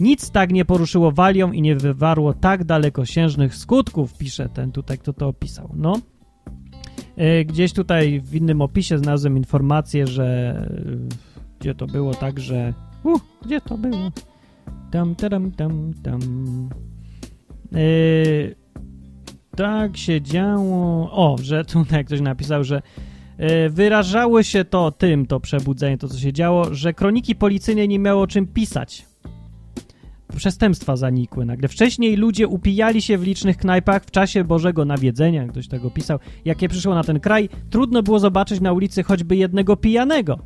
[0.00, 5.12] nic tak nie poruszyło walią i nie wywarło tak dalekosiężnych skutków, pisze ten tutaj, kto
[5.12, 5.70] to opisał.
[5.76, 5.98] No,
[7.16, 12.74] e, gdzieś tutaj w innym opisie znalazłem informację, że e, gdzie to było tak, że
[13.04, 14.10] uh, gdzie to było?
[14.90, 16.20] Tam, tam, tam, tam.
[17.72, 18.54] Yy,
[19.56, 21.10] tak się działo.
[21.12, 22.82] O, że tutaj ktoś napisał, że
[23.70, 28.22] wyrażało się to tym, to przebudzenie, to co się działo, że kroniki policyjne nie miało
[28.22, 29.06] o czym pisać
[30.34, 31.68] przestępstwa zanikły nagle.
[31.68, 36.18] Wcześniej ludzie upijali się w licznych knajpach w czasie Bożego nawiedzenia, ktoś tego pisał.
[36.44, 40.38] Jakie przyszło na ten kraj, trudno było zobaczyć na ulicy choćby jednego pijanego.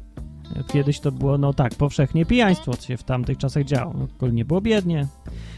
[0.72, 3.94] Kiedyś to było, no tak, powszechnie pijaństwo, co się w tamtych czasach działo.
[4.20, 5.06] No, nie było biednie.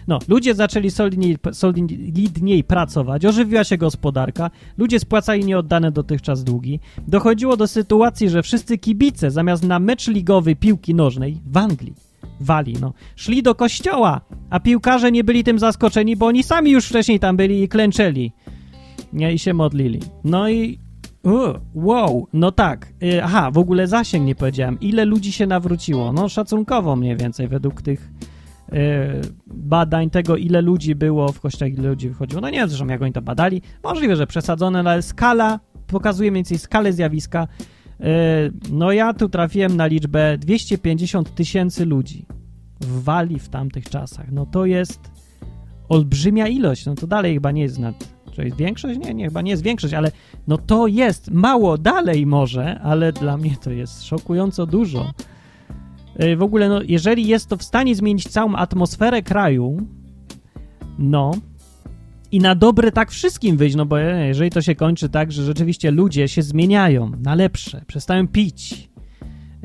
[0.09, 6.81] No, ludzie zaczęli solidniej, solidniej pracować, ożywiła się gospodarka, ludzie spłacali nieoddane dotychczas długi.
[7.09, 12.10] Dochodziło do sytuacji, że wszyscy kibice zamiast na mecz ligowy piłki nożnej w Anglii
[12.41, 12.93] wali, no.
[13.17, 17.37] Szli do kościoła, a piłkarze nie byli tym zaskoczeni, bo oni sami już wcześniej tam
[17.37, 18.33] byli i klęczeli.
[19.13, 20.01] Nie, i się modlili.
[20.25, 20.79] No i
[21.23, 22.93] uh, wow, no tak.
[23.03, 24.81] Y, aha, w ogóle zasięg nie powiedziałem.
[24.81, 26.13] Ile ludzi się nawróciło?
[26.13, 28.11] No szacunkowo mniej więcej według tych
[28.73, 28.77] y,
[29.47, 32.41] badań tego, ile ludzi było w kościołach, ile ludzi wychodziło.
[32.41, 33.63] No nie wiem zresztą, jak oni to badali.
[33.85, 37.49] Możliwe, że przesadzone, no ale skala pokazuje mniej więcej skalę zjawiska
[38.71, 42.27] no ja tu trafiłem na liczbę 250 tysięcy ludzi
[42.81, 44.33] wali w tamtych czasach.
[44.33, 45.11] No to jest
[45.89, 48.21] olbrzymia ilość, no to dalej chyba nie jest nad...
[48.33, 49.01] Czy jest większość?
[49.01, 50.13] Nie, nie, chyba nie jest większość, ale
[50.49, 55.13] no to jest mało dalej może, ale dla mnie to jest szokująco dużo.
[56.17, 59.77] E, w ogóle, no, jeżeli jest to w stanie zmienić całą atmosferę kraju,
[60.99, 61.33] no
[62.33, 65.91] i na dobre tak wszystkim wyjść, no bo jeżeli to się kończy tak, że rzeczywiście
[65.91, 68.91] ludzie się zmieniają na lepsze, przestają pić,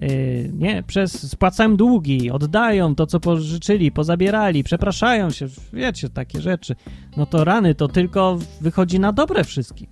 [0.02, 6.76] yy, nie, przez, spłacają długi, oddają to, co pożyczyli, pozabierali, przepraszają się, wiecie, takie rzeczy,
[7.18, 9.88] no to rany to tylko wychodzi na dobre wszystkim.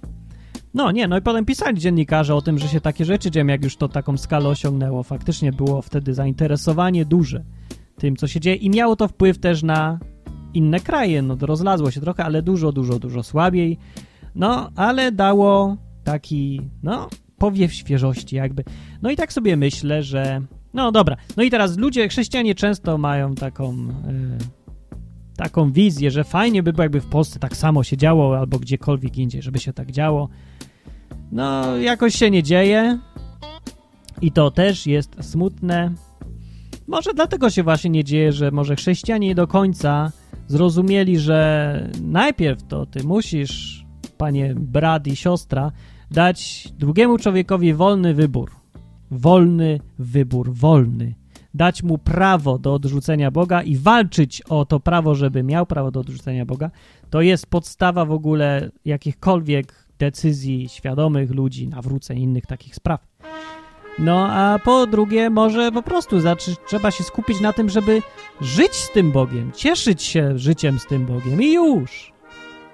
[0.74, 3.64] No nie, no i potem pisali dziennikarze o tym, że się takie rzeczy dzieją, jak
[3.64, 5.04] już to taką skalę osiągnęło.
[5.04, 7.44] Faktycznie było wtedy zainteresowanie duże
[7.98, 10.00] tym, co się dzieje i miało to wpływ też na
[10.54, 11.22] inne kraje.
[11.22, 13.78] No to rozlazło się trochę, ale dużo, dużo, dużo słabiej.
[14.36, 18.64] No, ale dało taki, no, powiew świeżości jakby.
[19.02, 20.42] No i tak sobie myślę, że...
[20.74, 23.78] No dobra, no i teraz ludzie, chrześcijanie często mają taką...
[23.78, 24.64] Yy,
[25.38, 29.18] taką wizję, że fajnie by było, jakby w Polsce tak samo się działo, albo gdziekolwiek
[29.18, 30.30] indziej, żeby się tak działo.
[31.32, 33.00] No, jakoś się nie dzieje
[34.22, 35.92] i to też jest smutne.
[36.88, 40.12] Może dlatego się właśnie nie dzieje, że może chrześcijanie nie do końca
[40.48, 43.86] zrozumieli, że najpierw to ty musisz,
[44.18, 45.72] panie brat i siostra,
[46.12, 48.52] dać drugiemu człowiekowi wolny wybór.
[49.12, 51.16] Wolny wybór, wolny.
[51.54, 56.00] Dać mu prawo do odrzucenia Boga i walczyć o to prawo, żeby miał prawo do
[56.00, 56.72] odrzucenia Boga.
[57.10, 63.08] To jest podstawa w ogóle jakichkolwiek decyzji świadomych ludzi, nawróceń, innych takich spraw.
[64.00, 66.18] No a po drugie, może po prostu
[66.68, 68.02] trzeba się skupić na tym, żeby
[68.42, 72.14] żyć z tym Bogiem, cieszyć się życiem z tym Bogiem i już.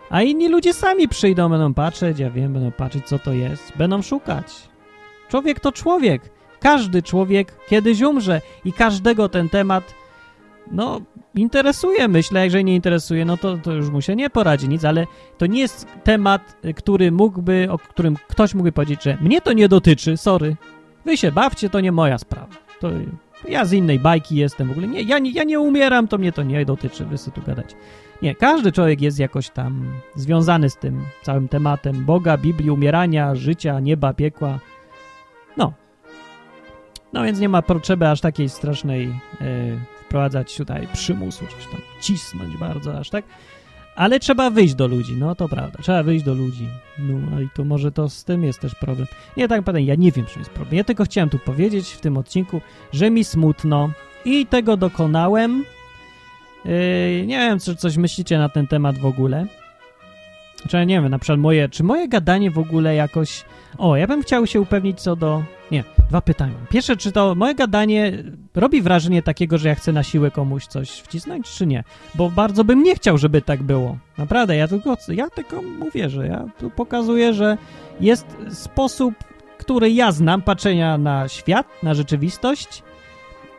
[0.10, 4.02] A inni ludzie sami przyjdą, będą patrzeć, ja wiem, będą patrzeć, co to jest, będą
[4.02, 4.70] szukać.
[5.30, 6.22] Człowiek to człowiek.
[6.60, 9.94] Każdy człowiek kiedyś umrze i każdego ten temat,
[10.72, 11.02] no,
[11.36, 12.44] interesuje, myślę.
[12.44, 15.08] Jeżeli nie interesuje, no to, to już mu się nie poradzi nic, ale
[15.38, 19.70] to nie jest temat, który mógłby, o którym ktoś mógłby powiedzieć, że mnie to nie
[19.70, 20.56] dotyczy, sorry.
[21.10, 22.56] Wy się bawcie, to nie moja sprawa.
[22.80, 22.90] To
[23.48, 24.88] ja z innej bajki jestem w ogóle.
[24.88, 27.76] Nie, ja, nie, ja nie umieram, to mnie to nie dotyczy, wy sobie tu gadać.
[28.22, 33.80] Nie, każdy człowiek jest jakoś tam związany z tym całym tematem Boga, Biblii, umierania, życia,
[33.80, 34.60] nieba, piekła.
[35.58, 35.74] No.
[37.14, 42.58] No więc nie ma potrzeby aż takiej strasznej yy, wprowadzać tutaj przymusu, coś tam cisnąć
[42.58, 43.26] bardzo aż tak.
[44.00, 46.68] Ale trzeba wyjść do ludzi, no to prawda, trzeba wyjść do ludzi.
[46.98, 49.08] No i to może to z tym jest też problem.
[49.38, 50.78] Nie, tak naprawdę ja nie wiem, czym jest problem.
[50.78, 52.62] Ja tylko chciałem tu powiedzieć w tym odcinku,
[52.94, 53.90] że mi smutno
[54.26, 55.66] i tego dokonałem.
[56.66, 59.46] Yy, nie wiem, czy coś myślicie na ten temat w ogóle.
[60.68, 63.46] Czy ja nie wiem, na przykład moje, czy moje gadanie w ogóle jakoś...
[63.78, 65.44] O, ja bym chciał się upewnić co do...
[65.72, 66.54] Nie, dwa pytania.
[66.70, 68.24] Pierwsze, czy to moje gadanie
[68.56, 71.84] robi wrażenie takiego, że ja chcę na siłę komuś coś wcisnąć, czy nie?
[72.16, 73.98] Bo bardzo bym nie chciał, żeby tak było.
[74.18, 77.58] Naprawdę, ja tylko, ja tylko mówię, że ja tu pokazuję, że
[78.00, 79.14] jest sposób,
[79.58, 82.84] który ja znam, patrzenia na świat, na rzeczywistość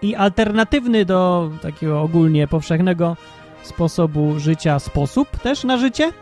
[0.03, 3.17] i alternatywny do takiego ogólnie powszechnego
[3.63, 6.13] sposobu życia sposób też na życie,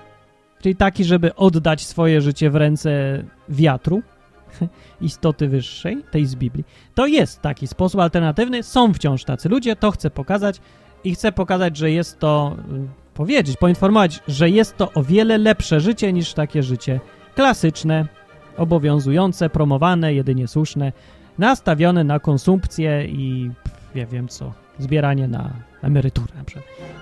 [0.60, 4.02] czyli taki, żeby oddać swoje życie w ręce wiatru,
[5.00, 6.64] istoty wyższej, tej z Biblii.
[6.94, 10.60] To jest taki sposób alternatywny, są wciąż tacy ludzie, to chcę pokazać
[11.04, 15.80] i chcę pokazać, że jest to, y, powiedzieć, poinformować, że jest to o wiele lepsze
[15.80, 17.00] życie niż takie życie
[17.34, 18.06] klasyczne,
[18.56, 20.92] obowiązujące, promowane, jedynie słuszne,
[21.38, 23.50] nastawione na konsumpcję i
[23.94, 25.50] ja wiem co, zbieranie na
[25.82, 26.32] emeryturę.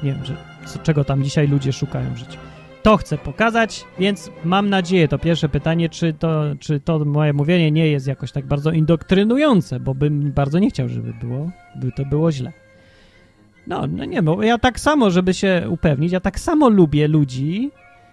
[0.02, 0.36] Nie wiem, że,
[0.66, 2.38] co, czego tam dzisiaj ludzie szukają w życiu
[2.86, 7.70] to chcę pokazać, więc mam nadzieję, to pierwsze pytanie, czy to, czy to moje mówienie
[7.70, 12.04] nie jest jakoś tak bardzo indoktrynujące, bo bym bardzo nie chciał, żeby było, by to
[12.04, 12.52] było źle.
[13.66, 17.70] No, no nie, bo ja tak samo, żeby się upewnić, ja tak samo lubię ludzi,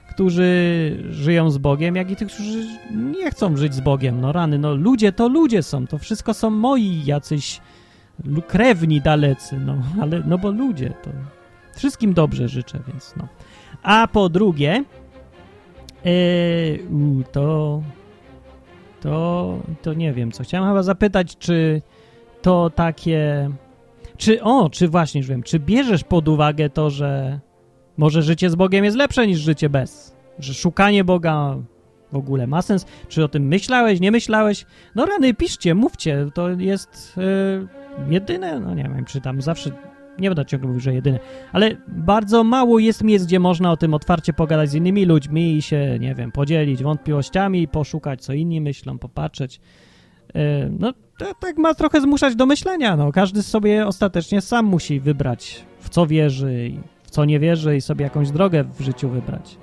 [0.10, 4.22] którzy żyją z Bogiem, jak i tych, którzy nie chcą żyć z Bogiem.
[4.22, 7.62] No rany, no ludzie to ludzie są, to wszystko są moi jacyś
[8.48, 11.10] krewni dalecy, no, ale, no bo ludzie to...
[11.76, 13.28] Wszystkim dobrze życzę, więc no.
[13.84, 14.84] A po drugie,
[16.06, 16.80] yy,
[17.32, 17.82] to,
[19.02, 21.82] to, to nie wiem, co chciałem chyba zapytać, czy
[22.42, 23.50] to takie,
[24.18, 27.40] czy, o, czy właśnie, już wiem, czy bierzesz pod uwagę to, że
[27.98, 31.58] może życie z Bogiem jest lepsze niż życie bez, że szukanie Boga
[32.12, 32.86] w ogóle ma sens?
[33.08, 34.66] Czy o tym myślałeś, nie myślałeś?
[34.96, 37.68] No rany, piszcie, mówcie, to jest yy,
[38.10, 39.72] jedyne, no nie wiem, czy tam zawsze
[40.20, 41.20] nie będę ciągle mówił, że jedyne,
[41.52, 45.62] ale bardzo mało jest miejsc, gdzie można o tym otwarcie pogadać z innymi ludźmi i
[45.62, 49.60] się, nie wiem, podzielić wątpliwościami, poszukać, co inni myślą, popatrzeć.
[50.36, 50.94] E, no,
[51.40, 52.96] tak ma trochę zmuszać do myślenia.
[52.98, 56.72] No, każdy sobie ostatecznie sam musi wybrać, w co wierzy,
[57.04, 59.58] w co nie wierzy i sobie jakąś drogę w życiu wybrać.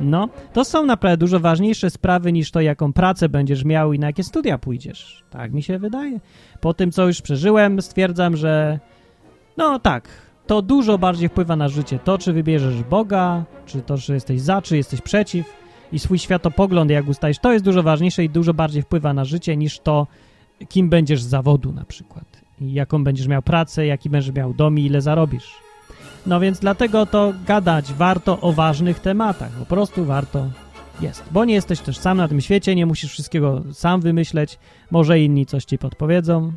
[0.00, 4.06] No, to są naprawdę dużo ważniejsze sprawy niż to, jaką pracę będziesz miał i na
[4.06, 5.24] jakie studia pójdziesz.
[5.30, 6.20] Tak mi się wydaje.
[6.60, 8.80] Po tym, co już przeżyłem, stwierdzam, że
[9.56, 10.08] no tak,
[10.46, 11.98] to dużo bardziej wpływa na życie.
[11.98, 15.46] To, czy wybierzesz Boga, czy to, czy jesteś za, czy jesteś przeciw
[15.92, 19.56] i swój światopogląd, jak ustajesz, to jest dużo ważniejsze i dużo bardziej wpływa na życie
[19.56, 20.06] niż to,
[20.68, 22.24] kim będziesz z zawodu na przykład.
[22.60, 25.54] I jaką będziesz miał pracę, jaki będziesz miał dom i ile zarobisz.
[26.26, 29.50] No więc dlatego to gadać warto o ważnych tematach.
[29.50, 30.46] Po prostu warto
[31.00, 31.24] jest.
[31.30, 34.58] Bo nie jesteś też sam na tym świecie, nie musisz wszystkiego sam wymyśleć.
[34.90, 36.52] Może inni coś ci podpowiedzą,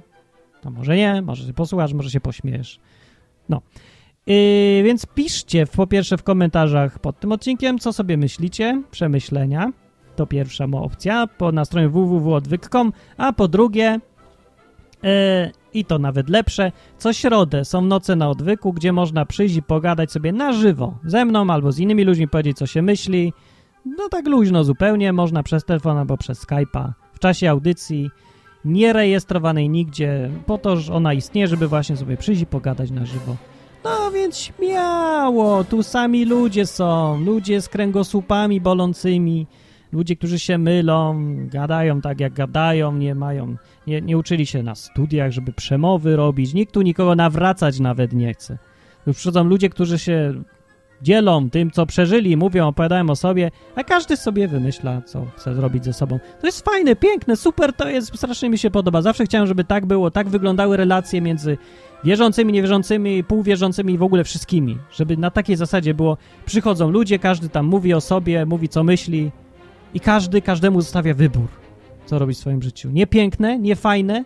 [0.64, 2.80] a może nie, może się posłuchasz, może się pośmiejesz.
[3.50, 3.62] No.
[4.28, 9.72] Yy, więc piszcie po pierwsze w komentarzach pod tym odcinkiem, co sobie myślicie, przemyślenia.
[10.16, 14.00] To pierwsza opcja po, na stronie www.odwyk.com, a po drugie
[15.04, 15.10] yy,
[15.74, 20.12] i to nawet lepsze, co środę są noce na odwyku, gdzie można przyjść i pogadać
[20.12, 23.34] sobie na żywo ze mną albo z innymi ludźmi, powiedzieć co się myśli.
[23.86, 28.10] No tak luźno zupełnie, można przez telefon albo przez Skype'a w czasie audycji
[28.66, 33.36] nierejestrowanej nigdzie, po to, że ona istnieje, żeby właśnie sobie przyjść i pogadać na żywo.
[33.84, 39.48] No więc śmiało, tu sami ludzie są, ludzie z kręgosłupami bolącymi,
[39.92, 43.56] ludzie, którzy się mylą, gadają tak jak gadają, nie mają,
[43.88, 48.34] nie, nie uczyli się na studiach, żeby przemowy robić, nikt tu nikogo nawracać nawet nie
[48.34, 48.58] chce.
[49.06, 50.34] Tu przychodzą ludzie, którzy się
[51.02, 55.86] dzielą tym, co przeżyli, mówią, opowiadają o sobie, a każdy sobie wymyśla, co chce zrobić
[55.86, 56.20] ze sobą.
[56.42, 59.02] To jest fajne, piękne, super, to jest, strasznie mi się podoba.
[59.02, 61.58] Zawsze chciałem, żeby tak było, tak wyglądały relacje między
[62.04, 64.78] wierzącymi, niewierzącymi, półwierzącymi i w ogóle wszystkimi.
[64.92, 69.32] Żeby na takiej zasadzie było, przychodzą ludzie, każdy tam mówi o sobie, mówi co myśli
[69.94, 71.48] i każdy każdemu zostawia wybór,
[72.06, 72.90] co robić w swoim życiu.
[72.92, 74.26] Nie piękne, nie fajne,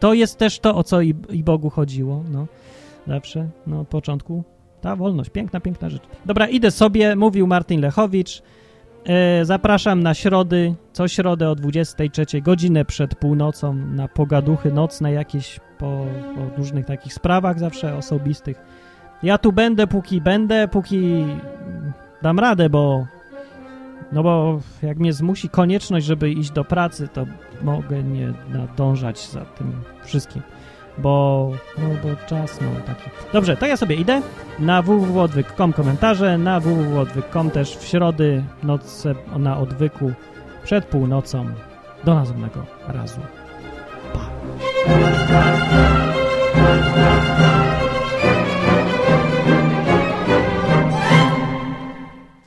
[0.00, 2.46] to jest też to, o co i, i Bogu chodziło, no.
[3.06, 4.44] Zawsze, no, początku
[4.84, 6.02] ta wolność, piękna, piękna rzecz.
[6.26, 8.42] Dobra, idę sobie, mówił Martin Lechowicz.
[9.06, 15.60] E, zapraszam na środy, co środę o 23 godzinę przed północą na pogaduchy nocne jakieś
[15.78, 18.60] po, po różnych takich sprawach zawsze osobistych.
[19.22, 21.24] Ja tu będę, póki będę, póki
[22.22, 23.06] dam radę, bo
[24.12, 27.26] no bo jak mnie zmusi konieczność, żeby iść do pracy, to
[27.62, 29.72] mogę nie nadążać za tym
[30.04, 30.42] wszystkim
[30.98, 33.10] bo, no, bo czas no taki.
[33.32, 34.22] Dobrze, to ja sobie idę
[34.58, 40.12] na www.odwyk.com komentarze, na www.odwyk.com też w środy noce na odwyku
[40.64, 41.46] przed północą.
[42.04, 43.20] Do następnego razu.
[44.12, 44.30] Pa!